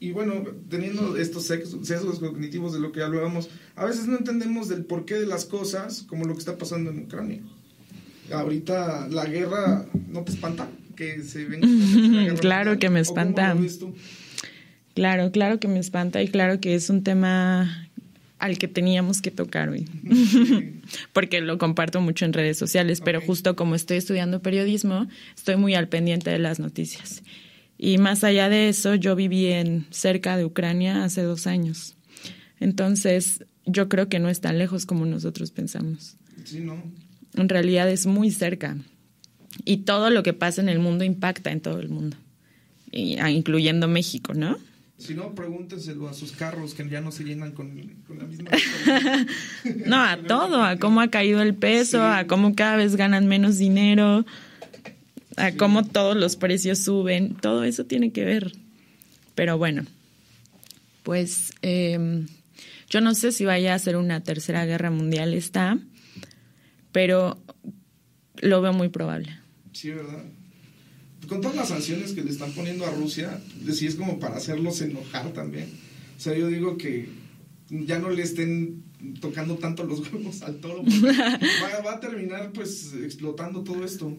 y 0.00 0.12
bueno, 0.12 0.44
teniendo 0.68 1.16
estos 1.16 1.44
sesgos 1.44 2.20
cognitivos 2.20 2.72
de 2.72 2.78
lo 2.78 2.92
que 2.92 3.02
hablábamos, 3.02 3.50
a 3.74 3.84
veces 3.84 4.06
no 4.06 4.16
entendemos 4.16 4.68
del 4.68 4.84
porqué 4.84 5.14
de 5.14 5.26
las 5.26 5.44
cosas, 5.44 6.02
como 6.02 6.24
lo 6.24 6.34
que 6.34 6.38
está 6.38 6.56
pasando 6.56 6.90
en 6.90 7.00
Ucrania. 7.00 7.42
Ahorita 8.32 9.08
la 9.08 9.24
guerra 9.24 9.86
no 10.08 10.22
te 10.22 10.32
espanta, 10.32 10.68
que 10.94 11.22
se 11.22 11.46
Claro 12.40 12.78
que 12.78 12.90
me 12.90 13.00
espanta. 13.00 13.56
Claro, 14.94 15.32
claro 15.32 15.58
que 15.58 15.68
me 15.68 15.78
espanta 15.78 16.22
y 16.22 16.28
claro 16.28 16.60
que 16.60 16.74
es 16.74 16.90
un 16.90 17.02
tema 17.02 17.88
al 18.38 18.58
que 18.58 18.68
teníamos 18.68 19.20
que 19.20 19.32
tocar 19.32 19.68
hoy. 19.68 19.88
Porque 21.12 21.40
lo 21.40 21.58
comparto 21.58 22.00
mucho 22.00 22.24
en 22.24 22.32
redes 22.32 22.56
sociales, 22.56 23.00
pero 23.00 23.20
justo 23.20 23.56
como 23.56 23.74
estoy 23.74 23.96
estudiando 23.96 24.42
periodismo, 24.42 25.08
estoy 25.36 25.56
muy 25.56 25.74
al 25.74 25.88
pendiente 25.88 26.30
de 26.30 26.38
las 26.38 26.60
noticias. 26.60 27.22
Y 27.78 27.98
más 27.98 28.24
allá 28.24 28.48
de 28.48 28.68
eso, 28.68 28.96
yo 28.96 29.14
viví 29.14 29.46
en 29.46 29.86
cerca 29.90 30.36
de 30.36 30.44
Ucrania 30.44 31.04
hace 31.04 31.22
dos 31.22 31.46
años. 31.46 31.96
Entonces, 32.58 33.44
yo 33.64 33.88
creo 33.88 34.08
que 34.08 34.18
no 34.18 34.28
es 34.28 34.40
tan 34.40 34.58
lejos 34.58 34.84
como 34.84 35.06
nosotros 35.06 35.52
pensamos. 35.52 36.16
Sí, 36.44 36.58
¿no? 36.60 36.82
En 37.34 37.48
realidad 37.48 37.88
es 37.88 38.06
muy 38.06 38.32
cerca. 38.32 38.76
Y 39.64 39.78
todo 39.78 40.10
lo 40.10 40.22
que 40.24 40.32
pasa 40.32 40.60
en 40.60 40.68
el 40.68 40.80
mundo 40.80 41.04
impacta 41.04 41.52
en 41.52 41.60
todo 41.60 41.80
el 41.80 41.88
mundo, 41.88 42.16
y, 42.90 43.16
ah, 43.18 43.30
incluyendo 43.30 43.88
México, 43.88 44.34
¿no? 44.34 44.58
Si 44.98 45.14
no, 45.14 45.32
pregúntenselo 45.34 46.08
a 46.08 46.12
sus 46.12 46.32
carros 46.32 46.74
que 46.74 46.88
ya 46.88 47.00
no 47.00 47.12
se 47.12 47.22
llenan 47.22 47.52
con, 47.52 47.70
la 48.08 48.24
misma. 48.24 48.50
no, 49.86 49.96
a 50.02 50.16
todo, 50.26 50.62
a 50.62 50.76
cómo 50.76 51.00
ha 51.00 51.08
caído 51.08 51.40
el 51.40 51.54
peso, 51.54 52.02
a 52.02 52.26
cómo 52.26 52.56
cada 52.56 52.76
vez 52.76 52.96
ganan 52.96 53.28
menos 53.28 53.58
dinero, 53.58 54.26
a 55.38 55.52
cómo 55.56 55.84
todos 55.84 56.16
los 56.16 56.36
precios 56.36 56.78
suben, 56.78 57.34
todo 57.34 57.64
eso 57.64 57.84
tiene 57.84 58.12
que 58.12 58.24
ver. 58.24 58.52
Pero 59.34 59.56
bueno, 59.58 59.84
pues 61.02 61.52
em, 61.62 62.26
yo 62.90 63.00
no 63.00 63.14
sé 63.14 63.32
si 63.32 63.44
vaya 63.44 63.74
a 63.74 63.78
ser 63.78 63.96
una 63.96 64.22
tercera 64.22 64.64
guerra 64.66 64.90
mundial 64.90 65.34
esta, 65.34 65.78
pero 66.92 67.38
lo 68.40 68.60
veo 68.62 68.72
muy 68.72 68.88
probable. 68.88 69.38
Sí, 69.72 69.90
¿verdad? 69.90 70.24
Con 71.28 71.40
todas 71.40 71.56
las 71.56 71.68
sanciones 71.68 72.12
que 72.12 72.22
le 72.22 72.30
están 72.30 72.52
poniendo 72.52 72.86
a 72.86 72.90
Rusia, 72.90 73.40
sí 73.72 73.86
es 73.86 73.94
como 73.94 74.18
para 74.18 74.36
hacerlos 74.36 74.80
enojar 74.80 75.32
también. 75.32 75.68
O 76.16 76.20
sea, 76.20 76.36
yo 76.36 76.48
digo 76.48 76.78
que 76.78 77.08
ya 77.68 77.98
no 77.98 78.10
le 78.10 78.22
estén 78.22 78.82
tocando 79.20 79.56
tanto 79.56 79.84
los 79.84 80.00
huevos 80.12 80.42
al 80.42 80.56
toro, 80.56 80.82
va, 80.82 81.82
va, 81.84 81.92
a 81.94 82.00
terminar 82.00 82.50
pues 82.52 82.92
explotando 82.94 83.62
todo 83.62 83.84
esto. 83.84 84.16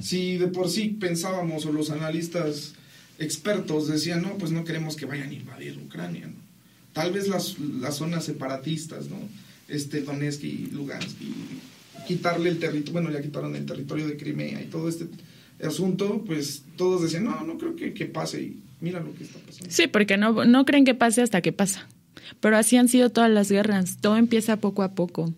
Si 0.00 0.38
de 0.38 0.48
por 0.48 0.68
sí 0.68 0.96
pensábamos, 1.00 1.66
o 1.66 1.72
los 1.72 1.90
analistas 1.90 2.74
expertos 3.18 3.88
decían, 3.88 4.22
no, 4.22 4.36
pues 4.38 4.50
no 4.50 4.64
queremos 4.64 4.96
que 4.96 5.06
vayan 5.06 5.30
a 5.30 5.34
invadir 5.34 5.78
Ucrania, 5.78 6.26
¿no? 6.26 6.44
Tal 6.92 7.12
vez 7.12 7.28
las, 7.28 7.58
las 7.58 7.96
zonas 7.96 8.24
separatistas, 8.24 9.08
¿no? 9.08 9.16
Este, 9.68 10.02
Donetsk 10.02 10.44
y 10.44 10.68
Lugansk, 10.72 11.16
quitarle 12.06 12.50
el 12.50 12.58
territorio, 12.58 12.92
bueno, 12.92 13.10
ya 13.10 13.22
quitaron 13.22 13.56
el 13.56 13.66
territorio 13.66 14.06
de 14.06 14.16
Crimea 14.16 14.62
y 14.62 14.66
todo 14.66 14.88
este 14.88 15.06
asunto, 15.62 16.22
pues 16.26 16.64
todos 16.76 17.02
decían, 17.02 17.24
no, 17.24 17.42
no 17.44 17.58
creo 17.58 17.74
que, 17.74 17.94
que 17.94 18.06
pase 18.06 18.42
y 18.42 18.60
mira 18.80 19.00
lo 19.00 19.14
que 19.14 19.24
está 19.24 19.38
pasando. 19.38 19.70
Sí, 19.70 19.86
porque 19.86 20.16
no, 20.16 20.44
no 20.44 20.64
creen 20.64 20.84
que 20.84 20.94
pase 20.94 21.22
hasta 21.22 21.40
que 21.40 21.52
pasa. 21.52 21.88
Pero 22.40 22.56
así 22.56 22.76
han 22.76 22.88
sido 22.88 23.10
todas 23.10 23.30
las 23.30 23.50
guerras, 23.50 23.98
todo 24.00 24.16
empieza 24.16 24.58
poco 24.58 24.82
a 24.82 24.94
poco. 24.94 25.32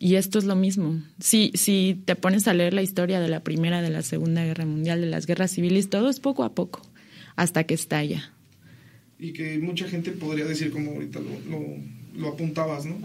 Y 0.00 0.14
esto 0.14 0.38
es 0.38 0.44
lo 0.44 0.54
mismo. 0.54 1.02
Si, 1.18 1.50
si 1.54 2.00
te 2.04 2.14
pones 2.14 2.46
a 2.46 2.54
leer 2.54 2.72
la 2.72 2.82
historia 2.82 3.18
de 3.18 3.28
la 3.28 3.42
Primera, 3.42 3.82
de 3.82 3.90
la 3.90 4.02
Segunda 4.02 4.44
Guerra 4.44 4.64
Mundial, 4.64 5.00
de 5.00 5.08
las 5.08 5.26
guerras 5.26 5.50
civiles, 5.50 5.90
todo 5.90 6.08
es 6.08 6.20
poco 6.20 6.44
a 6.44 6.54
poco, 6.54 6.82
hasta 7.34 7.64
que 7.64 7.74
estalla. 7.74 8.32
Y 9.18 9.32
que 9.32 9.58
mucha 9.58 9.88
gente 9.88 10.12
podría 10.12 10.44
decir, 10.44 10.70
como 10.70 10.92
ahorita 10.92 11.18
lo, 11.18 11.58
lo, 12.16 12.28
apuntabas, 12.28 12.86
¿no? 12.86 12.96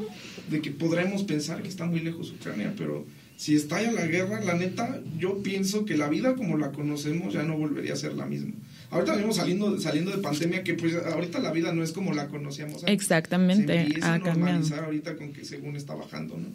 De 0.52 0.62
que 0.62 0.70
podremos 0.70 1.24
pensar 1.24 1.64
que 1.64 1.70
está 1.70 1.86
muy 1.86 2.00
lejos 2.00 2.32
Ucrania, 2.32 2.74
pero 2.78 3.08
si 3.38 3.56
estalla 3.56 3.92
la 3.92 4.06
guerra, 4.06 4.42
la 4.42 4.54
neta, 4.54 5.02
yo 5.18 5.42
pienso 5.42 5.86
que 5.86 5.98
la 5.98 6.10
vida 6.10 6.36
como 6.36 6.58
la 6.58 6.72
conocemos 6.72 7.34
ya 7.34 7.42
no 7.42 7.58
volvería 7.58 7.94
a 7.94 7.96
ser 7.96 8.14
la 8.14 8.28
misma. 8.28 8.54
Ahorita 8.92 9.16
venimos 9.16 9.38
saliendo, 9.38 9.80
saliendo 9.80 10.12
de 10.12 10.20
pandemia, 10.20 10.64
que 10.64 10.76
pues 10.76 10.94
ahorita 10.94 11.40
la 11.40 11.52
vida 11.52 11.74
no 11.74 11.84
es 11.84 11.92
como 11.92 12.14
la 12.14 12.28
conocíamos. 12.28 12.84
Exactamente, 12.86 13.96
Se 13.96 14.06
a 14.06 14.20
normalizar 14.20 14.84
ahorita 14.84 15.16
con 15.16 15.34
que 15.34 15.44
según 15.44 15.76
está 15.76 15.96
bajando, 15.96 16.38
¿no? 16.38 16.50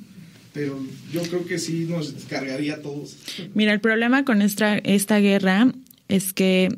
Pero 0.58 0.76
yo 1.12 1.22
creo 1.22 1.46
que 1.46 1.56
sí 1.56 1.86
nos 1.88 2.10
cargaría 2.28 2.74
a 2.74 2.82
todos. 2.82 3.16
Mira, 3.54 3.72
el 3.72 3.78
problema 3.78 4.24
con 4.24 4.42
esta, 4.42 4.76
esta 4.78 5.20
guerra 5.20 5.72
es 6.08 6.32
que 6.32 6.76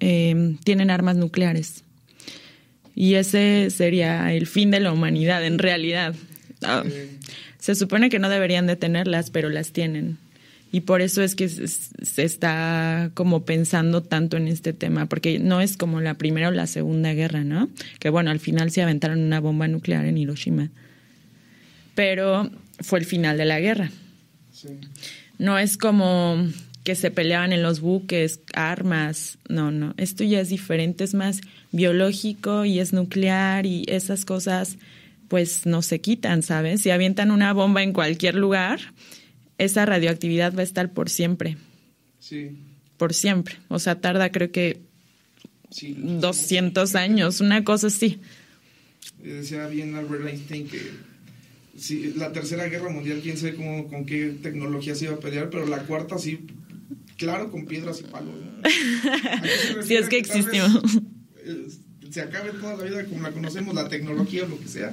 eh, 0.00 0.56
tienen 0.64 0.90
armas 0.90 1.16
nucleares. 1.16 1.84
Y 2.94 3.16
ese 3.16 3.68
sería 3.68 4.32
el 4.32 4.46
fin 4.46 4.70
de 4.70 4.80
la 4.80 4.92
humanidad, 4.92 5.44
en 5.44 5.58
realidad. 5.58 6.14
Ah, 6.62 6.84
se 7.58 7.74
supone 7.74 8.08
que 8.08 8.18
no 8.18 8.30
deberían 8.30 8.66
de 8.66 8.76
tenerlas, 8.76 9.28
pero 9.28 9.50
las 9.50 9.72
tienen. 9.72 10.16
Y 10.72 10.80
por 10.80 11.02
eso 11.02 11.22
es 11.22 11.34
que 11.34 11.50
se 11.50 12.22
está 12.24 13.10
como 13.12 13.44
pensando 13.44 14.02
tanto 14.02 14.38
en 14.38 14.48
este 14.48 14.72
tema, 14.72 15.04
porque 15.04 15.38
no 15.38 15.60
es 15.60 15.76
como 15.76 16.00
la 16.00 16.14
primera 16.14 16.48
o 16.48 16.52
la 16.52 16.66
segunda 16.66 17.12
guerra, 17.12 17.44
¿no? 17.44 17.68
Que 17.98 18.08
bueno, 18.08 18.30
al 18.30 18.40
final 18.40 18.70
se 18.70 18.80
aventaron 18.80 19.18
una 19.18 19.38
bomba 19.38 19.68
nuclear 19.68 20.06
en 20.06 20.16
Hiroshima. 20.16 20.70
Pero 21.94 22.50
fue 22.80 22.98
el 22.98 23.04
final 23.04 23.38
de 23.38 23.44
la 23.44 23.60
guerra. 23.60 23.90
No 25.38 25.58
es 25.58 25.76
como 25.76 26.48
que 26.84 26.94
se 26.94 27.10
peleaban 27.10 27.52
en 27.52 27.62
los 27.62 27.80
buques, 27.80 28.40
armas, 28.54 29.38
no, 29.48 29.70
no, 29.70 29.94
esto 29.98 30.24
ya 30.24 30.40
es 30.40 30.48
diferente, 30.48 31.04
es 31.04 31.14
más 31.14 31.42
biológico 31.70 32.64
y 32.64 32.80
es 32.80 32.92
nuclear 32.92 33.66
y 33.66 33.84
esas 33.88 34.24
cosas 34.24 34.78
pues 35.28 35.66
no 35.66 35.82
se 35.82 36.00
quitan, 36.00 36.42
¿sabes? 36.42 36.80
Si 36.80 36.90
avientan 36.90 37.30
una 37.30 37.52
bomba 37.52 37.82
en 37.82 37.92
cualquier 37.92 38.34
lugar, 38.34 38.80
esa 39.58 39.84
radioactividad 39.84 40.54
va 40.56 40.60
a 40.60 40.64
estar 40.64 40.92
por 40.92 41.10
siempre. 41.10 41.58
Sí. 42.20 42.56
Por 42.96 43.12
siempre. 43.12 43.56
O 43.68 43.78
sea, 43.78 44.00
tarda 44.00 44.32
creo 44.32 44.50
que 44.50 44.80
200 45.70 46.94
años, 46.94 47.40
una 47.40 47.64
cosa 47.64 47.88
así. 47.88 48.18
Decía 49.22 49.66
bien 49.66 49.94
Albert 49.94 50.26
Einstein 50.26 50.68
que 50.68 50.80
si 51.78 52.12
la 52.14 52.32
tercera 52.32 52.66
guerra 52.68 52.90
mundial, 52.90 53.20
quién 53.22 53.36
sabe 53.36 53.54
cómo, 53.54 53.86
con 53.88 54.04
qué 54.04 54.36
tecnología 54.42 54.94
se 54.94 55.06
iba 55.06 55.14
a 55.14 55.20
pelear, 55.20 55.48
pero 55.50 55.66
la 55.66 55.78
cuarta 55.84 56.18
sí, 56.18 56.46
claro, 57.16 57.50
con 57.50 57.66
piedras 57.66 58.00
y 58.00 58.04
palos. 58.04 58.34
Si 59.84 59.96
es 59.96 60.08
que 60.08 60.18
existió. 60.18 60.64
Eh, 61.44 61.68
se 62.10 62.22
acabe 62.22 62.50
toda 62.52 62.76
la 62.76 62.84
vida 62.84 63.04
como 63.04 63.22
la 63.22 63.30
conocemos, 63.30 63.74
la 63.74 63.88
tecnología 63.88 64.44
o 64.44 64.48
lo 64.48 64.58
que 64.58 64.68
sea, 64.68 64.92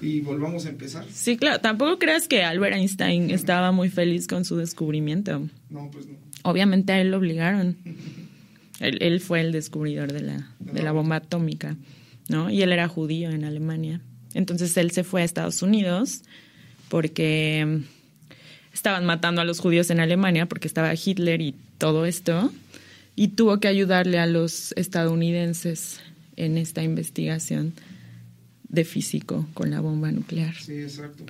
y 0.00 0.20
volvamos 0.20 0.66
a 0.66 0.70
empezar. 0.70 1.06
Sí, 1.12 1.36
claro. 1.36 1.60
Tampoco 1.60 1.98
creas 1.98 2.28
que 2.28 2.42
Albert 2.42 2.76
Einstein 2.76 3.30
estaba 3.30 3.72
muy 3.72 3.90
feliz 3.90 4.26
con 4.26 4.44
su 4.44 4.56
descubrimiento. 4.56 5.48
No, 5.70 5.90
pues 5.90 6.06
no. 6.06 6.16
Obviamente 6.42 6.92
a 6.92 7.00
él 7.00 7.10
lo 7.10 7.18
obligaron. 7.18 7.76
él, 8.80 9.20
fue 9.20 9.40
el 9.40 9.52
descubridor 9.52 10.12
de 10.12 10.22
la, 10.22 10.54
de 10.60 10.82
la 10.82 10.92
bomba 10.92 11.16
atómica, 11.16 11.76
¿no? 12.28 12.50
Y 12.50 12.62
él 12.62 12.72
era 12.72 12.88
judío 12.88 13.30
en 13.30 13.44
Alemania. 13.44 14.00
Entonces 14.34 14.76
él 14.76 14.90
se 14.90 15.04
fue 15.04 15.22
a 15.22 15.24
Estados 15.24 15.62
Unidos 15.62 16.22
porque 16.88 17.82
estaban 18.72 19.04
matando 19.04 19.40
a 19.40 19.44
los 19.44 19.60
judíos 19.60 19.90
en 19.90 20.00
Alemania 20.00 20.46
porque 20.46 20.68
estaba 20.68 20.92
Hitler 20.94 21.40
y 21.40 21.54
todo 21.78 22.06
esto, 22.06 22.52
y 23.16 23.28
tuvo 23.28 23.60
que 23.60 23.68
ayudarle 23.68 24.18
a 24.18 24.26
los 24.26 24.72
estadounidenses 24.76 26.00
en 26.36 26.56
esta 26.56 26.82
investigación 26.82 27.74
de 28.68 28.84
físico 28.84 29.46
con 29.54 29.70
la 29.70 29.80
bomba 29.80 30.10
nuclear. 30.12 30.54
Sí, 30.54 30.80
exacto. 30.80 31.24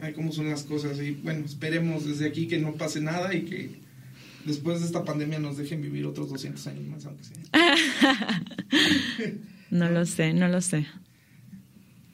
Ay, 0.00 0.12
cómo 0.12 0.32
son 0.32 0.50
las 0.50 0.64
cosas. 0.64 1.00
Y 1.00 1.12
bueno, 1.12 1.46
esperemos 1.46 2.04
desde 2.04 2.26
aquí 2.26 2.46
que 2.46 2.58
no 2.58 2.74
pase 2.74 3.00
nada 3.00 3.34
y 3.34 3.42
que 3.42 3.70
después 4.44 4.80
de 4.80 4.86
esta 4.86 5.04
pandemia 5.04 5.38
nos 5.38 5.56
dejen 5.56 5.80
vivir 5.80 6.04
otros 6.04 6.28
200 6.28 6.66
años 6.66 6.86
más, 6.86 7.06
aunque 7.06 7.24
sea. 7.24 7.36
no 9.70 9.90
lo 9.90 10.04
sé, 10.04 10.34
no 10.34 10.48
lo 10.48 10.60
sé. 10.60 10.86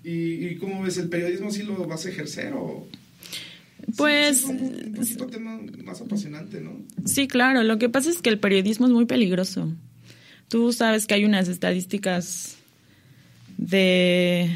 ¿Y, 0.05 0.57
cómo 0.57 0.83
ves? 0.83 0.99
¿El 0.99 1.09
periodismo 1.09 1.51
sí 1.51 1.63
lo 1.63 1.87
vas 1.87 2.07
a 2.07 2.09
ejercer 2.09 2.53
o...? 2.55 2.89
Pues... 3.97 4.39
es 4.39 4.45
un, 4.45 4.97
un 5.21 5.31
tema 5.31 5.61
más 5.85 6.01
apasionante, 6.01 6.61
¿no? 6.61 6.81
Sí, 7.05 7.29
claro. 7.29 7.63
Lo 7.63 7.79
que 7.79 7.89
pasa 7.89 8.11
es 8.11 8.23
que 8.23 8.31
el 8.31 8.39
periodismo 8.39 8.87
es 8.87 8.93
muy 8.93 9.07
peligroso. 9.07 9.73
Tú 10.49 10.73
sabes 10.73 11.07
que 11.07 11.15
hay 11.15 11.25
unas 11.25 11.49
estadísticas 11.49 12.57
de... 13.57 14.51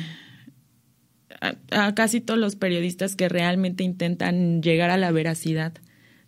a 1.71 1.95
casi 1.95 2.21
todos 2.21 2.41
los 2.41 2.57
periodistas 2.57 3.17
que 3.17 3.29
realmente 3.29 3.85
intentan 3.85 4.63
llegar 4.63 4.91
a 4.91 4.97
la 4.97 5.13
veracidad 5.13 5.73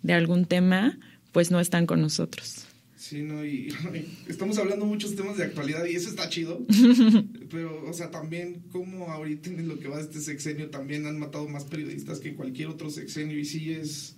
de 0.03 0.13
algún 0.13 0.45
tema, 0.45 0.99
pues 1.33 1.51
no 1.51 1.61
están 1.61 1.87
con 1.87 2.01
nosotros. 2.01 2.68
Sí, 2.99 3.23
no, 3.23 3.45
y, 3.47 3.73
estamos 4.27 4.59
hablando 4.59 4.85
muchos 4.85 5.15
temas 5.15 5.37
de 5.37 5.45
actualidad 5.45 5.85
y 5.87 5.95
eso 5.95 6.11
está 6.11 6.29
chido. 6.29 6.67
pero, 7.51 7.89
o 7.89 7.93
sea, 7.93 8.11
también 8.11 8.65
como 8.73 9.11
ahorita 9.11 9.51
en 9.51 9.69
lo 9.69 9.79
que 9.79 9.89
va 9.89 9.97
de 9.97 10.03
este 10.03 10.21
sexenio 10.21 10.69
también 10.69 11.07
han 11.07 11.19
matado 11.19 11.49
más 11.49 11.65
periodistas 11.65 12.19
que 12.19 12.35
cualquier 12.35 12.69
otro 12.69 12.91
sexenio 12.91 13.39
y 13.39 13.45
sí 13.45 13.73
es... 13.73 14.17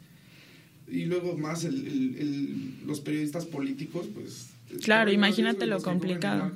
Y 0.88 1.04
luego 1.04 1.36
más 1.36 1.62
el, 1.62 2.84
los 2.84 3.00
periodistas 3.00 3.44
políticos, 3.44 4.08
pues... 4.12 4.48
Claro, 4.82 5.12
imagínate 5.12 5.66
lo 5.66 5.80
complicado. 5.82 6.50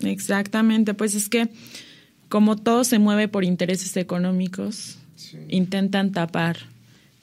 Exactamente, 0.00 0.94
pues 0.94 1.14
es 1.14 1.28
que 1.28 1.48
como 2.28 2.56
todo 2.56 2.84
se 2.84 2.98
mueve 2.98 3.28
por 3.28 3.44
intereses 3.44 3.96
económicos, 3.96 4.98
intentan 5.48 6.10
tapar 6.10 6.58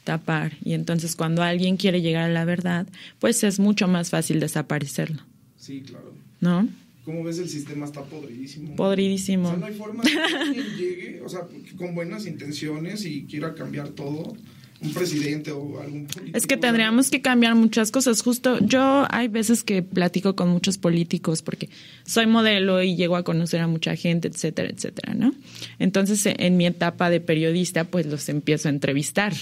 tapar. 0.04 0.54
Y 0.64 0.74
entonces 0.74 1.16
cuando 1.16 1.44
alguien 1.44 1.78
quiere 1.78 2.02
llegar 2.02 2.30
a 2.30 2.34
la 2.34 2.46
verdad, 2.46 2.88
pues 3.20 3.44
es 3.44 3.60
mucho 3.60 3.88
más 3.88 4.10
fácil 4.10 4.40
desaparecerlo. 4.40 5.22
Sí, 5.58 5.82
claro. 5.82 6.14
¿No? 6.42 6.68
Como 7.06 7.24
ves, 7.24 7.38
el 7.40 7.50
sistema 7.50 7.86
está 7.86 8.04
podridísimo. 8.04 8.76
Podridísimo. 8.76 9.50
O 9.50 9.52
sea, 9.52 9.60
no 9.60 9.66
hay 9.66 9.74
forma 9.74 10.04
de 10.04 10.10
que 10.10 10.18
alguien 10.18 10.66
llegue, 10.78 11.22
o 11.22 11.30
sea, 11.30 11.42
con 11.78 11.96
buenas 11.96 12.26
intenciones 12.26 13.06
y 13.06 13.24
quiera 13.24 13.54
cambiar 13.56 13.90
todo 13.90 14.36
un 14.84 14.94
presidente 14.94 15.52
o 15.52 15.80
algún 15.80 16.06
político. 16.08 16.38
Es 16.38 16.46
que 16.46 16.58
tendríamos 16.58 17.10
que 17.10 17.22
cambiar 17.22 17.56
muchas 17.56 17.92
cosas. 17.92 18.22
Justo 18.22 18.60
yo 18.60 19.06
hay 19.10 19.28
veces 19.28 19.64
que 19.64 19.82
platico 19.82 20.36
con 20.36 20.50
muchos 20.50 20.78
políticos 20.78 21.42
porque 21.42 21.70
soy 22.06 22.28
modelo 22.28 22.82
y 22.82 22.96
llego 22.96 23.16
a 23.16 23.24
conocer 23.24 23.62
a 23.62 23.68
mucha 23.68 23.96
gente, 23.96 24.28
etcétera, 24.28 24.70
etcétera, 24.70 25.14
¿no? 25.14 25.34
Entonces 25.80 26.24
en 26.26 26.58
mi 26.58 26.66
etapa 26.66 27.10
de 27.10 27.22
periodista 27.22 27.86
pues 27.86 28.06
los 28.06 28.28
empiezo 28.30 28.68
a 28.68 28.72
entrevistar. 28.72 29.34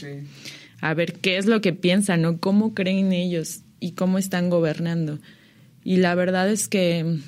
A 0.82 0.94
ver 0.94 1.14
qué 1.14 1.38
es 1.38 1.46
lo 1.46 1.62
que 1.62 1.74
piensan, 1.74 2.22
¿no? 2.22 2.40
¿Cómo 2.40 2.74
creen 2.74 3.12
ellos 3.12 3.62
y 3.80 3.92
cómo 3.92 4.18
están 4.18 4.50
gobernando? 4.50 5.20
Y 5.84 5.98
la 5.98 6.16
verdad 6.16 6.50
es 6.50 6.68
que 6.68 7.20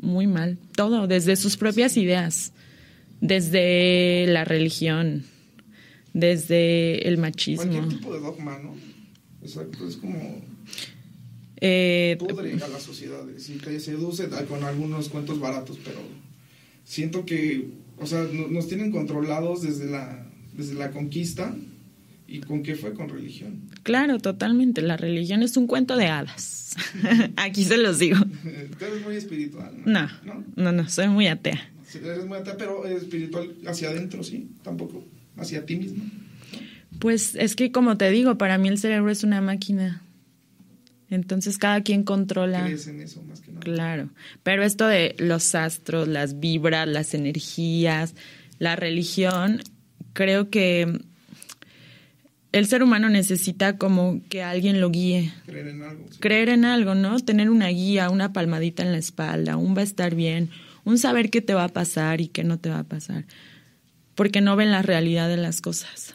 muy 0.00 0.26
mal, 0.26 0.58
todo, 0.74 1.06
desde 1.06 1.36
sus 1.36 1.56
propias 1.56 1.96
ideas, 1.96 2.52
desde 3.20 4.26
la 4.28 4.44
religión, 4.44 5.24
desde 6.16 7.06
el 7.06 7.18
machismo. 7.18 7.66
Cualquier 7.66 7.88
tipo 7.88 8.14
de 8.14 8.20
dogma, 8.20 8.58
¿no? 8.58 8.74
Exacto, 9.42 9.86
es 9.86 9.96
como... 9.96 10.42
Eh, 11.60 12.16
pudre 12.18 12.52
a 12.62 12.68
las 12.68 12.82
sociedades 12.82 13.48
y 13.48 13.54
te 13.54 13.80
seduce 13.80 14.28
con 14.46 14.62
algunos 14.64 15.08
cuentos 15.08 15.40
baratos, 15.40 15.78
pero 15.82 15.98
siento 16.84 17.24
que, 17.24 17.68
o 17.98 18.06
sea, 18.06 18.26
nos 18.50 18.68
tienen 18.68 18.90
controlados 18.90 19.62
desde 19.62 19.86
la 19.90 20.26
desde 20.56 20.74
la 20.74 20.90
conquista. 20.90 21.54
¿Y 22.28 22.40
con 22.40 22.62
qué 22.62 22.74
fue? 22.74 22.92
Con 22.92 23.08
religión. 23.08 23.70
Claro, 23.84 24.18
totalmente. 24.18 24.82
La 24.82 24.96
religión 24.96 25.42
es 25.42 25.56
un 25.56 25.66
cuento 25.66 25.96
de 25.96 26.06
hadas. 26.06 26.74
Aquí 27.36 27.62
se 27.62 27.76
los 27.78 28.00
digo. 28.00 28.18
Tú 28.78 28.84
eres 28.84 29.02
muy 29.04 29.16
espiritual. 29.16 29.72
No, 29.84 30.08
no, 30.24 30.44
no, 30.56 30.72
no 30.72 30.88
soy 30.88 31.08
muy 31.08 31.28
atea. 31.28 31.70
Eres 31.94 32.26
muy 32.26 32.38
atea, 32.38 32.56
pero 32.56 32.84
espiritual 32.84 33.54
hacia 33.66 33.90
adentro, 33.90 34.24
sí, 34.24 34.48
tampoco. 34.62 35.04
Hacia 35.36 35.64
ti 35.66 35.76
mismo. 35.76 36.04
Pues 36.98 37.34
es 37.34 37.56
que, 37.56 37.72
como 37.72 37.96
te 37.96 38.10
digo, 38.10 38.38
para 38.38 38.58
mí 38.58 38.68
el 38.68 38.78
cerebro 38.78 39.10
es 39.10 39.22
una 39.22 39.40
máquina. 39.40 40.02
Entonces 41.08 41.58
cada 41.58 41.82
quien 41.82 42.02
controla. 42.02 42.64
¿Crees 42.64 42.86
en 42.88 43.00
eso 43.00 43.22
más 43.22 43.40
que 43.40 43.52
nada? 43.52 43.60
Claro. 43.60 44.10
Pero 44.42 44.64
esto 44.64 44.86
de 44.86 45.14
los 45.18 45.54
astros, 45.54 46.08
las 46.08 46.40
vibras, 46.40 46.88
las 46.88 47.14
energías, 47.14 48.14
la 48.58 48.76
religión, 48.76 49.62
creo 50.14 50.50
que 50.50 51.00
el 52.52 52.66
ser 52.66 52.82
humano 52.82 53.08
necesita 53.08 53.76
como 53.76 54.22
que 54.28 54.42
alguien 54.42 54.80
lo 54.80 54.90
guíe. 54.90 55.32
Creer 55.44 55.68
en 55.68 55.82
algo. 55.82 56.06
Creer 56.20 56.48
en 56.48 56.64
algo, 56.64 56.94
¿no? 56.94 57.20
Tener 57.20 57.50
una 57.50 57.68
guía, 57.68 58.10
una 58.10 58.32
palmadita 58.32 58.82
en 58.82 58.92
la 58.92 58.98
espalda, 58.98 59.56
un 59.56 59.76
va 59.76 59.82
a 59.82 59.84
estar 59.84 60.14
bien, 60.14 60.50
un 60.84 60.98
saber 60.98 61.30
qué 61.30 61.40
te 61.40 61.54
va 61.54 61.64
a 61.64 61.68
pasar 61.68 62.20
y 62.20 62.28
qué 62.28 62.44
no 62.44 62.58
te 62.58 62.70
va 62.70 62.80
a 62.80 62.84
pasar. 62.84 63.26
Porque 64.16 64.40
no 64.40 64.56
ven 64.56 64.72
la 64.72 64.82
realidad 64.82 65.28
de 65.28 65.36
las 65.36 65.60
cosas. 65.60 66.14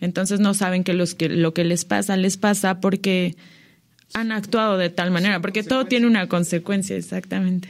Entonces 0.00 0.38
no 0.38 0.54
saben 0.54 0.84
que, 0.84 0.94
los 0.94 1.14
que 1.14 1.28
lo 1.28 1.52
que 1.54 1.64
les 1.64 1.84
pasa 1.84 2.16
les 2.16 2.36
pasa 2.36 2.80
porque 2.80 3.34
han 4.12 4.30
actuado 4.30 4.78
de 4.78 4.90
tal 4.90 5.10
manera, 5.10 5.40
porque 5.40 5.62
todo 5.62 5.86
tiene 5.86 6.06
una 6.06 6.28
consecuencia, 6.28 6.96
exactamente. 6.96 7.68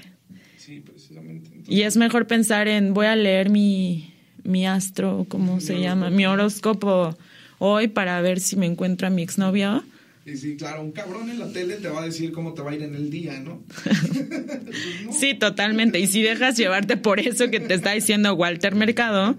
Sí, 0.58 0.80
precisamente. 0.80 1.50
y 1.66 1.82
es 1.82 1.96
mejor 1.96 2.26
pensar 2.26 2.68
en 2.68 2.92
voy 2.92 3.06
a 3.06 3.16
leer 3.16 3.48
mi, 3.50 4.12
mi 4.42 4.66
astro, 4.66 5.26
¿cómo 5.28 5.60
se 5.60 5.80
llama? 5.80 6.10
Mi 6.10 6.26
horóscopo 6.26 7.16
hoy 7.58 7.88
para 7.88 8.20
ver 8.20 8.40
si 8.40 8.56
me 8.56 8.66
encuentro 8.66 9.06
a 9.06 9.10
mi 9.10 9.22
exnovio. 9.22 9.84
Y 10.26 10.36
sí, 10.36 10.56
claro, 10.56 10.82
un 10.82 10.90
cabrón 10.90 11.30
en 11.30 11.38
la 11.38 11.52
tele 11.52 11.76
te 11.76 11.88
va 11.88 12.02
a 12.02 12.04
decir 12.04 12.32
cómo 12.32 12.52
te 12.52 12.60
va 12.60 12.72
a 12.72 12.74
ir 12.74 12.82
en 12.82 12.96
el 12.96 13.10
día, 13.10 13.38
¿no? 13.38 13.64
Sí, 15.12 15.34
totalmente. 15.34 16.00
Y 16.00 16.08
si 16.08 16.20
dejas 16.20 16.56
llevarte 16.56 16.96
por 16.96 17.20
eso 17.20 17.48
que 17.48 17.60
te 17.60 17.74
está 17.74 17.92
diciendo 17.92 18.34
Walter 18.34 18.74
Mercado, 18.74 19.36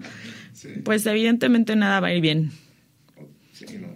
pues 0.84 1.04
evidentemente 1.04 1.76
nada 1.76 2.00
va 2.00 2.08
a 2.08 2.14
ir 2.14 2.22
bien. 2.22 2.52
Sí, 3.52 3.66
¿no? 3.78 3.88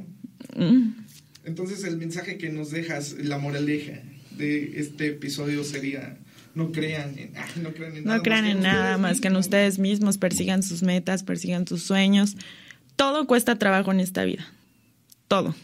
Mm. 0.62 1.06
Entonces 1.44 1.82
el 1.84 1.96
mensaje 1.96 2.36
que 2.36 2.50
nos 2.50 2.70
dejas, 2.70 3.14
la 3.18 3.38
moraleja 3.38 4.02
de 4.36 4.78
este 4.78 5.08
episodio 5.08 5.64
sería 5.64 6.18
no 6.54 6.72
crean 6.72 7.18
en, 7.18 7.32
no 7.62 7.72
crean 7.72 7.96
en 7.96 8.04
nada, 8.04 8.16
no 8.18 8.22
crean 8.22 8.44
en 8.44 8.60
nada 8.60 8.98
más 8.98 9.22
que 9.22 9.28
en 9.28 9.36
ustedes 9.36 9.78
mismos, 9.78 10.18
persigan 10.18 10.62
sus 10.62 10.82
metas, 10.82 11.22
persigan 11.22 11.66
sus 11.66 11.82
sueños. 11.84 12.36
Todo 12.96 13.26
cuesta 13.26 13.56
trabajo 13.56 13.92
en 13.92 14.00
esta 14.00 14.24
vida. 14.24 14.46
Todo. 15.26 15.54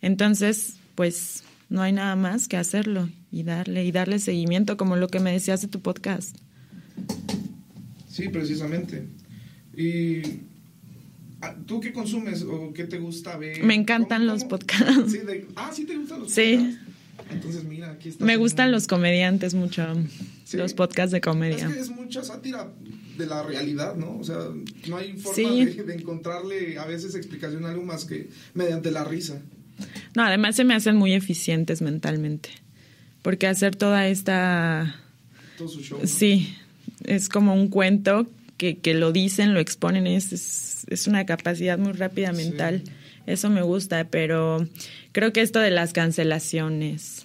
Entonces, 0.00 0.76
pues 0.94 1.42
no 1.68 1.82
hay 1.82 1.92
nada 1.92 2.16
más 2.16 2.48
que 2.48 2.56
hacerlo 2.56 3.08
y 3.30 3.42
darle 3.42 3.84
y 3.84 3.92
darle 3.92 4.18
seguimiento 4.18 4.76
como 4.76 4.96
lo 4.96 5.08
que 5.08 5.20
me 5.20 5.32
decías 5.32 5.60
de 5.60 5.68
tu 5.68 5.80
podcast. 5.80 6.36
Sí, 8.08 8.28
precisamente. 8.28 9.06
Y 9.76 10.22
ah, 11.40 11.54
¿Tú 11.66 11.80
qué 11.80 11.92
consumes 11.92 12.42
o 12.42 12.72
qué 12.72 12.84
te 12.84 12.98
gusta 12.98 13.36
ver? 13.36 13.62
Me 13.62 13.74
encantan 13.74 14.26
los 14.26 14.44
podcasts. 14.44 15.12
Sí, 15.12 15.20
ah, 15.56 15.70
sí 15.74 15.84
te 15.84 15.96
gustan 15.96 16.20
los 16.20 16.32
sí. 16.32 16.56
podcasts. 16.56 16.88
Entonces, 17.30 17.64
mira, 17.64 17.90
aquí 17.90 18.08
está. 18.08 18.24
Me 18.24 18.36
gustan 18.36 18.72
los 18.72 18.86
comediantes 18.86 19.54
mucho. 19.54 19.86
Los 20.52 20.72
podcasts 20.72 21.12
de 21.12 21.20
comedia. 21.20 21.66
Es 21.66 21.74
que 21.74 21.80
es 21.80 21.90
mucha 21.90 22.24
sátira 22.24 22.72
de 23.18 23.26
la 23.26 23.42
realidad, 23.42 23.96
¿no? 23.96 24.16
O 24.18 24.24
sea, 24.24 24.38
no 24.88 24.96
hay 24.96 25.12
forma 25.18 25.50
de, 25.50 25.94
encontrarle 25.94 26.78
a 26.78 26.86
veces 26.86 27.14
explicación 27.14 27.66
a 27.66 27.70
algo 27.70 27.84
más 27.84 28.04
que 28.04 28.30
mediante 28.54 28.90
la 28.90 29.04
risa. 29.04 29.42
No, 30.18 30.24
además 30.24 30.56
se 30.56 30.64
me 30.64 30.74
hacen 30.74 30.96
muy 30.96 31.12
eficientes 31.12 31.80
mentalmente. 31.80 32.48
Porque 33.22 33.46
hacer 33.46 33.76
toda 33.76 34.08
esta... 34.08 34.96
Todo 35.56 35.68
su 35.68 35.80
show. 35.80 36.00
Sí, 36.06 36.56
es 37.04 37.28
como 37.28 37.54
un 37.54 37.68
cuento 37.68 38.26
que, 38.56 38.78
que 38.78 38.94
lo 38.94 39.12
dicen, 39.12 39.54
lo 39.54 39.60
exponen, 39.60 40.08
es, 40.08 40.84
es, 40.88 41.06
una 41.06 41.24
capacidad 41.24 41.78
muy 41.78 41.92
rápida 41.92 42.32
mental. 42.32 42.82
Eso 43.26 43.48
me 43.48 43.62
gusta, 43.62 44.08
pero 44.10 44.66
creo 45.12 45.32
que 45.32 45.40
esto 45.40 45.60
de 45.60 45.70
las 45.70 45.92
cancelaciones 45.92 47.24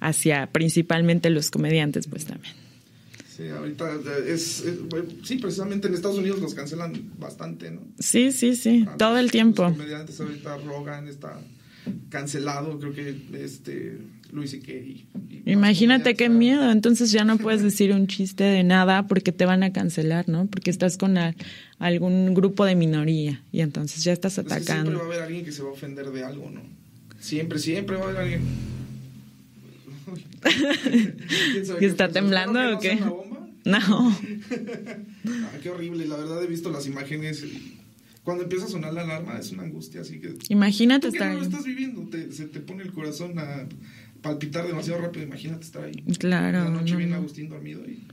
hacia 0.00 0.46
principalmente 0.46 1.28
los 1.28 1.50
comediantes, 1.50 2.06
pues 2.06 2.24
también. 2.24 2.54
Sí, 3.40 3.48
ahorita 3.48 3.98
es, 4.26 4.64
sí, 5.24 5.36
precisamente 5.36 5.88
en 5.88 5.94
Estados 5.94 6.18
Unidos 6.18 6.40
los 6.40 6.52
cancelan 6.54 6.92
bastante, 7.18 7.70
¿no? 7.70 7.80
Sí, 7.98 8.32
sí, 8.32 8.54
sí, 8.54 8.86
todo 8.98 9.16
el 9.16 9.30
tiempo. 9.30 9.62
Los 9.62 9.72
comediantes 9.72 10.20
ahorita 10.20 10.58
Rogan 10.58 11.08
está 11.08 11.40
cancelado, 12.10 12.78
creo 12.78 12.92
que 12.92 13.16
este 13.42 13.96
Luis 14.30 14.52
y 14.52 14.60
que 14.60 15.06
Imagínate 15.46 16.16
qué 16.16 16.28
miedo, 16.28 16.70
entonces 16.70 17.12
ya 17.12 17.24
no 17.24 17.38
puedes 17.38 17.62
decir 17.70 17.92
un 17.92 18.08
chiste 18.08 18.44
de 18.44 18.62
nada 18.62 19.06
porque 19.06 19.32
te 19.32 19.46
van 19.46 19.62
a 19.62 19.72
cancelar, 19.72 20.28
¿no? 20.28 20.46
Porque 20.46 20.68
estás 20.68 20.98
con 20.98 21.16
algún 21.78 22.34
grupo 22.34 22.66
de 22.66 22.74
minoría 22.74 23.42
y 23.52 23.62
entonces 23.62 24.04
ya 24.04 24.12
estás 24.12 24.38
atacando. 24.38 24.90
siempre 24.90 24.94
va 24.96 25.00
a 25.00 25.06
haber 25.06 25.22
alguien 25.22 25.46
que 25.46 25.52
se 25.52 25.62
va 25.62 25.70
a 25.70 25.72
ofender 25.72 26.10
de 26.10 26.24
algo, 26.24 26.50
¿no? 26.50 26.60
Siempre, 27.18 27.58
siempre 27.58 27.96
va 27.96 28.02
a 28.02 28.08
haber 28.10 28.20
alguien. 28.20 28.42
¿Que 31.78 31.86
está 31.86 32.10
temblando 32.10 32.76
o 32.76 32.78
qué? 32.78 32.98
No. 33.64 33.78
ah, 33.78 35.58
qué 35.62 35.70
horrible, 35.70 36.06
la 36.06 36.16
verdad 36.16 36.42
he 36.42 36.46
visto 36.46 36.70
las 36.70 36.86
imágenes. 36.86 37.44
Cuando 38.24 38.44
empieza 38.44 38.66
a 38.66 38.68
sonar 38.68 38.92
la 38.92 39.02
alarma 39.02 39.38
es 39.38 39.50
una 39.50 39.64
angustia, 39.64 40.02
así 40.02 40.20
que... 40.20 40.34
Imagínate 40.48 41.08
¿Tú 41.08 41.14
estar 41.14 41.32
no 41.32 41.38
lo 41.38 41.44
estás 41.44 41.64
viviendo, 41.64 42.08
se 42.30 42.46
te 42.46 42.60
pone 42.60 42.82
el 42.82 42.92
corazón 42.92 43.38
a 43.38 43.66
palpitar 44.22 44.66
demasiado 44.66 45.00
rápido, 45.00 45.24
imagínate 45.24 45.64
estar 45.64 45.84
ahí. 45.84 46.02
Claro. 46.18 46.64
La 46.64 46.70
noche 46.70 46.96
viene 46.96 47.14
Agustín 47.14 47.48
dormido 47.48 47.82
y... 47.88 48.06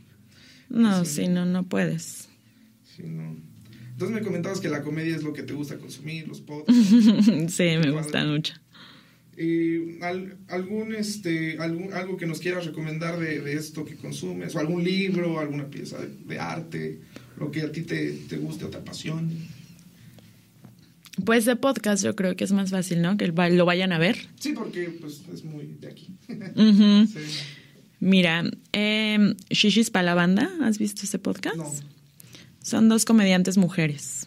No, 0.69 1.05
sí, 1.05 1.27
no, 1.27 1.45
no 1.45 1.63
puedes. 1.63 2.29
Sí, 2.83 3.03
no. 3.03 3.35
Entonces 3.91 4.15
me 4.15 4.21
comentabas 4.21 4.59
que 4.59 4.69
la 4.69 4.83
comedia 4.83 5.15
es 5.15 5.23
lo 5.23 5.33
que 5.33 5.43
te 5.43 5.53
gusta 5.53 5.77
consumir, 5.77 6.27
los 6.27 6.41
podcasts. 6.41 6.89
sí, 7.55 7.63
me 7.81 7.91
gusta 7.91 8.23
mucho. 8.25 8.53
Eh, 9.39 9.99
algún 10.47 10.95
este 10.95 11.59
algún 11.59 11.93
algo 11.93 12.17
que 12.17 12.25
nos 12.25 12.39
quieras 12.39 12.65
recomendar 12.65 13.19
de, 13.19 13.39
de, 13.39 13.53
esto 13.53 13.85
que 13.85 13.95
consumes 13.95 14.55
o 14.55 14.59
algún 14.59 14.83
libro 14.83 15.39
alguna 15.39 15.69
pieza 15.69 15.99
de, 15.99 16.07
de, 16.07 16.39
arte 16.39 17.01
lo 17.37 17.51
que 17.51 17.61
a 17.61 17.71
ti 17.71 17.83
te, 17.83 18.13
te 18.27 18.37
guste 18.37 18.65
o 18.65 18.69
te 18.69 18.77
apasione 18.77 19.35
pues 21.23 21.45
de 21.45 21.55
podcast 21.55 22.03
yo 22.03 22.15
creo 22.15 22.35
que 22.35 22.43
es 22.43 22.51
más 22.51 22.71
fácil, 22.71 23.01
¿no? 23.01 23.17
Que 23.17 23.27
lo 23.27 23.65
vayan 23.65 23.91
a 23.91 23.97
ver. 23.97 24.17
Sí, 24.39 24.53
porque 24.53 24.89
pues 25.01 25.23
es 25.33 25.43
muy 25.43 25.75
de 25.79 25.87
aquí. 25.87 26.15
sí. 26.27 27.25
Mira, 27.99 28.43
eh, 28.73 29.33
Shishis 29.49 29.89
para 29.89 30.03
la 30.03 30.13
banda, 30.13 30.51
¿has 30.61 30.77
visto 30.77 31.03
ese 31.03 31.17
podcast? 31.17 31.57
No. 31.57 31.73
Son 32.61 32.89
dos 32.89 33.05
comediantes 33.05 33.57
mujeres. 33.57 34.26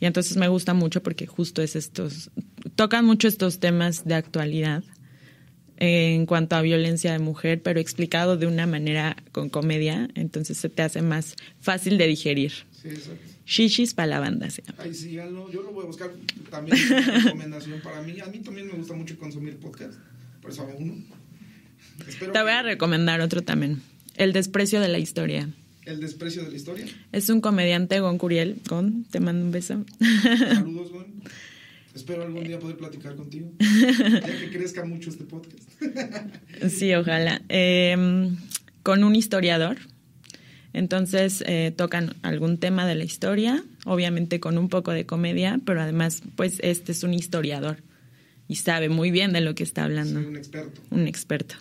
Y 0.00 0.06
entonces 0.06 0.36
me 0.36 0.48
gusta 0.48 0.74
mucho 0.74 1.02
porque 1.02 1.26
justo 1.26 1.62
es 1.62 1.76
estos, 1.76 2.30
tocan 2.76 3.04
mucho 3.04 3.26
estos 3.28 3.58
temas 3.58 4.04
de 4.04 4.14
actualidad 4.14 4.84
en 5.80 6.26
cuanto 6.26 6.56
a 6.56 6.62
violencia 6.62 7.12
de 7.12 7.18
mujer, 7.20 7.62
pero 7.62 7.78
explicado 7.78 8.36
de 8.36 8.46
una 8.46 8.66
manera 8.66 9.16
con 9.32 9.48
comedia, 9.48 10.08
entonces 10.14 10.58
se 10.58 10.68
te 10.68 10.82
hace 10.82 11.02
más 11.02 11.36
fácil 11.60 11.98
de 11.98 12.06
digerir. 12.08 12.52
Sí, 12.72 12.88
exacto. 12.88 13.38
Shishis 13.46 13.94
para 13.94 14.08
la 14.08 14.20
banda 14.20 14.50
se 14.50 14.62
llama. 14.62 14.78
Ay, 14.82 14.92
sí, 14.92 15.12
yo 15.12 15.24
lo 15.30 15.72
voy 15.72 15.84
a 15.84 15.86
buscar 15.86 16.10
también 16.50 16.76
una 16.90 17.20
recomendación 17.22 17.80
para 17.80 18.02
mí. 18.02 18.20
A 18.20 18.26
mí 18.26 18.40
también 18.40 18.66
me 18.66 18.74
gusta 18.74 18.94
mucho 18.94 19.18
consumir 19.18 19.56
podcast, 19.56 19.98
por 20.42 20.50
eso 20.50 20.62
hago 20.62 20.74
uno. 20.78 20.96
Espero 22.06 22.32
Te 22.32 22.42
voy 22.42 22.52
a 22.52 22.62
recomendar 22.62 23.20
otro 23.20 23.42
también, 23.42 23.80
El 24.16 24.32
desprecio 24.32 24.80
de 24.80 24.88
la 24.88 24.98
historia. 24.98 25.48
¿El 25.88 26.00
desprecio 26.00 26.44
de 26.44 26.50
la 26.50 26.56
historia? 26.56 26.84
Es 27.12 27.30
un 27.30 27.40
comediante, 27.40 27.98
Gon 28.00 28.18
Curiel. 28.18 28.60
Gon, 28.68 29.04
te 29.04 29.20
mando 29.20 29.46
un 29.46 29.52
beso. 29.52 29.86
Saludos, 30.54 30.92
Gon. 30.92 31.06
Espero 31.94 32.24
algún 32.24 32.44
día 32.44 32.58
poder 32.58 32.76
platicar 32.76 33.16
contigo, 33.16 33.50
ya 33.58 34.38
que 34.38 34.50
crezca 34.52 34.84
mucho 34.84 35.08
este 35.08 35.24
podcast. 35.24 35.58
sí, 36.68 36.94
ojalá. 36.94 37.40
Eh, 37.48 37.96
con 38.82 39.02
un 39.02 39.16
historiador. 39.16 39.78
Entonces 40.74 41.42
eh, 41.46 41.72
tocan 41.74 42.16
algún 42.20 42.58
tema 42.58 42.86
de 42.86 42.94
la 42.94 43.04
historia, 43.04 43.64
obviamente 43.86 44.40
con 44.40 44.58
un 44.58 44.68
poco 44.68 44.92
de 44.92 45.06
comedia, 45.06 45.58
pero 45.64 45.80
además, 45.80 46.22
pues 46.36 46.58
este 46.62 46.92
es 46.92 47.02
un 47.02 47.14
historiador 47.14 47.78
y 48.46 48.56
sabe 48.56 48.90
muy 48.90 49.10
bien 49.10 49.32
de 49.32 49.40
lo 49.40 49.54
que 49.54 49.62
está 49.62 49.84
hablando. 49.84 50.20
Sí, 50.20 50.26
un 50.26 50.36
experto. 50.36 50.82
Un 50.90 51.08
experto. 51.08 51.54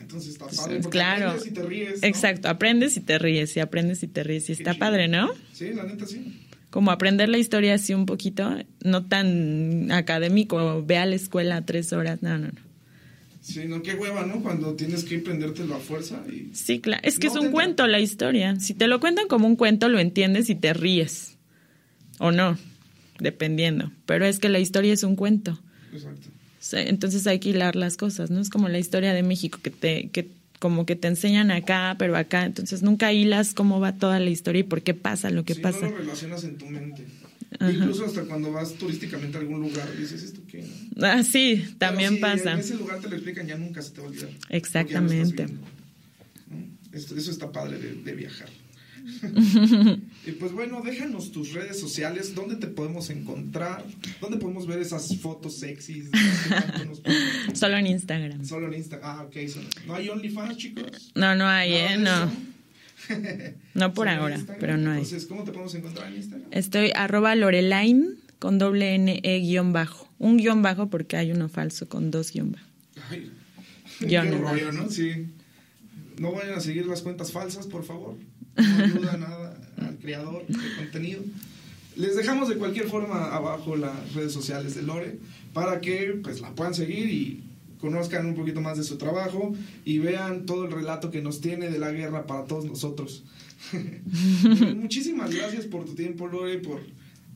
Entonces 0.00 0.32
está 0.32 0.46
padre, 0.46 0.80
porque 0.80 0.98
claro. 0.98 1.30
aprendes 1.30 1.46
y 1.46 1.54
te 1.54 1.62
ríes. 1.62 2.02
¿no? 2.02 2.08
Exacto, 2.08 2.48
aprendes 2.48 2.96
y 2.96 3.00
te 3.00 3.18
ríes, 3.18 3.56
y 3.56 3.60
aprendes 3.60 4.02
y 4.02 4.08
te 4.08 4.22
ríes, 4.22 4.48
y 4.48 4.52
está 4.52 4.74
padre, 4.74 5.08
¿no? 5.08 5.30
Sí, 5.52 5.72
la 5.72 5.84
neta 5.84 6.06
sí. 6.06 6.46
Como 6.70 6.90
aprender 6.90 7.28
la 7.28 7.38
historia 7.38 7.74
así 7.74 7.94
un 7.94 8.06
poquito, 8.06 8.56
no 8.84 9.06
tan 9.06 9.90
académico, 9.90 10.84
ve 10.84 10.98
a 10.98 11.06
la 11.06 11.16
escuela 11.16 11.64
tres 11.66 11.92
horas, 11.92 12.22
no, 12.22 12.38
no, 12.38 12.48
no. 12.48 12.70
Sí, 13.40 13.64
no, 13.66 13.82
qué 13.82 13.94
hueva, 13.94 14.26
¿no? 14.26 14.42
Cuando 14.42 14.74
tienes 14.74 15.02
que 15.04 15.18
prendértelo 15.18 15.74
a 15.74 15.80
fuerza. 15.80 16.22
Y... 16.28 16.54
Sí, 16.54 16.80
claro. 16.80 17.02
Es 17.04 17.18
que 17.18 17.28
no 17.28 17.32
es 17.34 17.40
un 17.40 17.50
cuento 17.50 17.86
la 17.86 17.98
historia. 17.98 18.58
Si 18.60 18.74
te 18.74 18.86
lo 18.86 19.00
cuentan 19.00 19.28
como 19.28 19.46
un 19.46 19.56
cuento, 19.56 19.88
lo 19.88 19.98
entiendes 19.98 20.50
y 20.50 20.54
te 20.54 20.74
ríes. 20.74 21.38
O 22.18 22.32
no, 22.32 22.58
dependiendo. 23.18 23.90
Pero 24.04 24.26
es 24.26 24.38
que 24.38 24.50
la 24.50 24.58
historia 24.58 24.92
es 24.92 25.02
un 25.04 25.16
cuento. 25.16 25.58
Exacto. 25.92 26.28
Entonces 26.72 27.26
hay 27.26 27.38
que 27.38 27.50
hilar 27.50 27.76
las 27.76 27.96
cosas, 27.96 28.30
¿no? 28.30 28.40
Es 28.40 28.50
como 28.50 28.68
la 28.68 28.78
historia 28.78 29.14
de 29.14 29.22
México, 29.22 29.58
que 29.62 29.70
te, 29.70 30.10
que 30.10 30.28
como 30.58 30.84
que 30.84 30.94
te 30.94 31.08
enseñan 31.08 31.50
acá, 31.50 31.96
pero 31.98 32.16
acá. 32.16 32.44
Entonces 32.44 32.82
nunca 32.82 33.12
hilas 33.12 33.54
cómo 33.54 33.80
va 33.80 33.96
toda 33.96 34.20
la 34.20 34.30
historia 34.30 34.60
y 34.60 34.64
por 34.64 34.82
qué 34.82 34.94
pasa 34.94 35.30
lo 35.30 35.44
que 35.44 35.54
sí, 35.54 35.60
pasa. 35.60 35.86
No 35.86 35.92
lo 35.92 35.98
relacionas 35.98 36.44
en 36.44 36.58
tu 36.58 36.66
mente. 36.66 37.06
Incluso 37.60 38.04
hasta 38.04 38.22
cuando 38.22 38.52
vas 38.52 38.74
turísticamente 38.74 39.36
a 39.38 39.40
algún 39.40 39.60
lugar, 39.60 39.88
dices, 39.96 40.22
¿esto 40.22 40.40
qué? 40.46 40.64
Ah, 41.02 41.22
sí, 41.22 41.74
también 41.78 42.14
si 42.14 42.20
pasa. 42.20 42.52
En 42.52 42.60
ese 42.60 42.76
lugar 42.76 43.00
te 43.00 43.08
lo 43.08 43.16
explican, 43.16 43.46
ya 43.46 43.56
nunca 43.56 43.82
se 43.82 43.90
te 43.90 44.00
va 44.00 44.06
a 44.06 44.10
olvidar. 44.10 44.30
Exactamente. 44.50 45.46
Esto, 46.92 47.16
eso 47.16 47.30
está 47.30 47.50
padre 47.50 47.78
de, 47.78 47.94
de 47.94 48.14
viajar. 48.14 48.48
y 50.26 50.32
pues 50.32 50.52
bueno, 50.52 50.82
déjanos 50.82 51.32
tus 51.32 51.54
redes 51.54 51.80
sociales, 51.80 52.34
dónde 52.34 52.56
te 52.56 52.66
podemos 52.66 53.08
encontrar, 53.08 53.84
dónde 54.20 54.36
podemos 54.36 54.66
ver 54.66 54.78
esas 54.80 55.16
fotos 55.16 55.56
sexys. 55.58 56.10
Solo 57.54 57.78
en 57.78 57.86
Instagram. 57.86 58.44
Solo 58.44 58.66
en 58.66 58.74
Instagram. 58.74 59.18
Ah, 59.18 59.22
ok. 59.22 59.36
¿No 59.86 59.94
hay 59.94 60.10
OnlyFans, 60.10 60.56
chicos? 60.58 61.12
No, 61.14 61.34
no 61.34 61.48
hay, 61.48 61.72
¿eh? 61.72 61.96
No. 61.96 62.30
no 63.74 63.94
por 63.94 64.08
ahora, 64.08 64.38
pero 64.58 64.76
no 64.76 64.90
hay. 64.90 64.98
Entonces, 64.98 65.24
¿cómo 65.26 65.44
te 65.44 65.52
podemos 65.52 65.74
encontrar 65.74 66.08
en 66.08 66.16
Instagram? 66.16 66.48
Estoy 66.50 66.92
arroba 66.94 67.34
Lorelaine 67.34 68.16
con 68.38 68.58
doble 68.58 68.94
N 68.94 69.20
E 69.22 69.38
guion 69.38 69.72
bajo. 69.72 70.06
Un 70.18 70.36
guion 70.36 70.60
bajo 70.60 70.90
porque 70.90 71.16
hay 71.16 71.32
uno 71.32 71.48
falso 71.48 71.88
con 71.88 72.10
dos 72.10 72.30
guion 72.30 72.52
bajo. 72.52 72.66
Ay, 73.08 73.30
qué 74.00 74.20
rollo, 74.20 74.70
¿no? 74.72 74.90
Sí. 74.90 75.28
No 76.18 76.32
vayan 76.32 76.58
a 76.58 76.60
seguir 76.60 76.86
las 76.86 77.00
cuentas 77.00 77.32
falsas, 77.32 77.66
por 77.66 77.84
favor. 77.84 78.16
No 78.56 78.84
ayuda 78.84 79.16
nada 79.16 79.49
al 79.80 79.98
creador 79.98 80.46
de 80.46 80.76
contenido. 80.76 81.22
Les 81.96 82.16
dejamos 82.16 82.48
de 82.48 82.56
cualquier 82.56 82.86
forma 82.86 83.34
abajo 83.34 83.76
las 83.76 84.14
redes 84.14 84.32
sociales 84.32 84.74
de 84.74 84.82
Lore 84.82 85.18
para 85.52 85.80
que 85.80 86.18
pues 86.22 86.40
la 86.40 86.54
puedan 86.54 86.74
seguir 86.74 87.10
y 87.10 87.42
conozcan 87.80 88.26
un 88.26 88.34
poquito 88.34 88.60
más 88.60 88.78
de 88.78 88.84
su 88.84 88.96
trabajo 88.96 89.54
y 89.84 89.98
vean 89.98 90.46
todo 90.46 90.66
el 90.66 90.72
relato 90.72 91.10
que 91.10 91.22
nos 91.22 91.40
tiene 91.40 91.70
de 91.70 91.78
la 91.78 91.90
guerra 91.90 92.26
para 92.26 92.44
todos 92.44 92.64
nosotros. 92.64 93.24
Muchísimas 94.76 95.34
gracias 95.34 95.66
por 95.66 95.84
tu 95.84 95.94
tiempo, 95.94 96.26
Lore, 96.28 96.58
por 96.58 96.80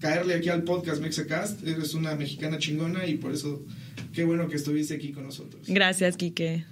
caerle 0.00 0.34
aquí 0.34 0.48
al 0.48 0.62
podcast 0.62 1.00
Mexacast. 1.00 1.66
Eres 1.66 1.94
una 1.94 2.14
mexicana 2.14 2.58
chingona 2.58 3.06
y 3.06 3.16
por 3.16 3.32
eso 3.32 3.62
qué 4.12 4.24
bueno 4.24 4.48
que 4.48 4.56
estuviste 4.56 4.94
aquí 4.94 5.12
con 5.12 5.24
nosotros. 5.24 5.66
Gracias, 5.66 6.16
Quique. 6.16 6.64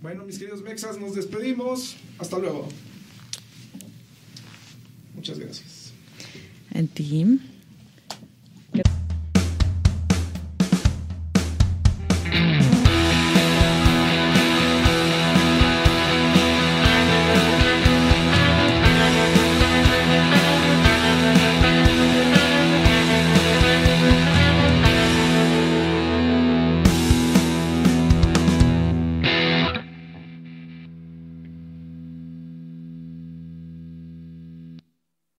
Bueno, 0.00 0.24
mis 0.24 0.38
queridos 0.38 0.62
Mexas, 0.62 0.98
nos 0.98 1.14
despedimos. 1.14 1.96
Hasta 2.18 2.38
luego. 2.38 2.68
Muchas 5.22 5.38
gracias. 5.38 5.92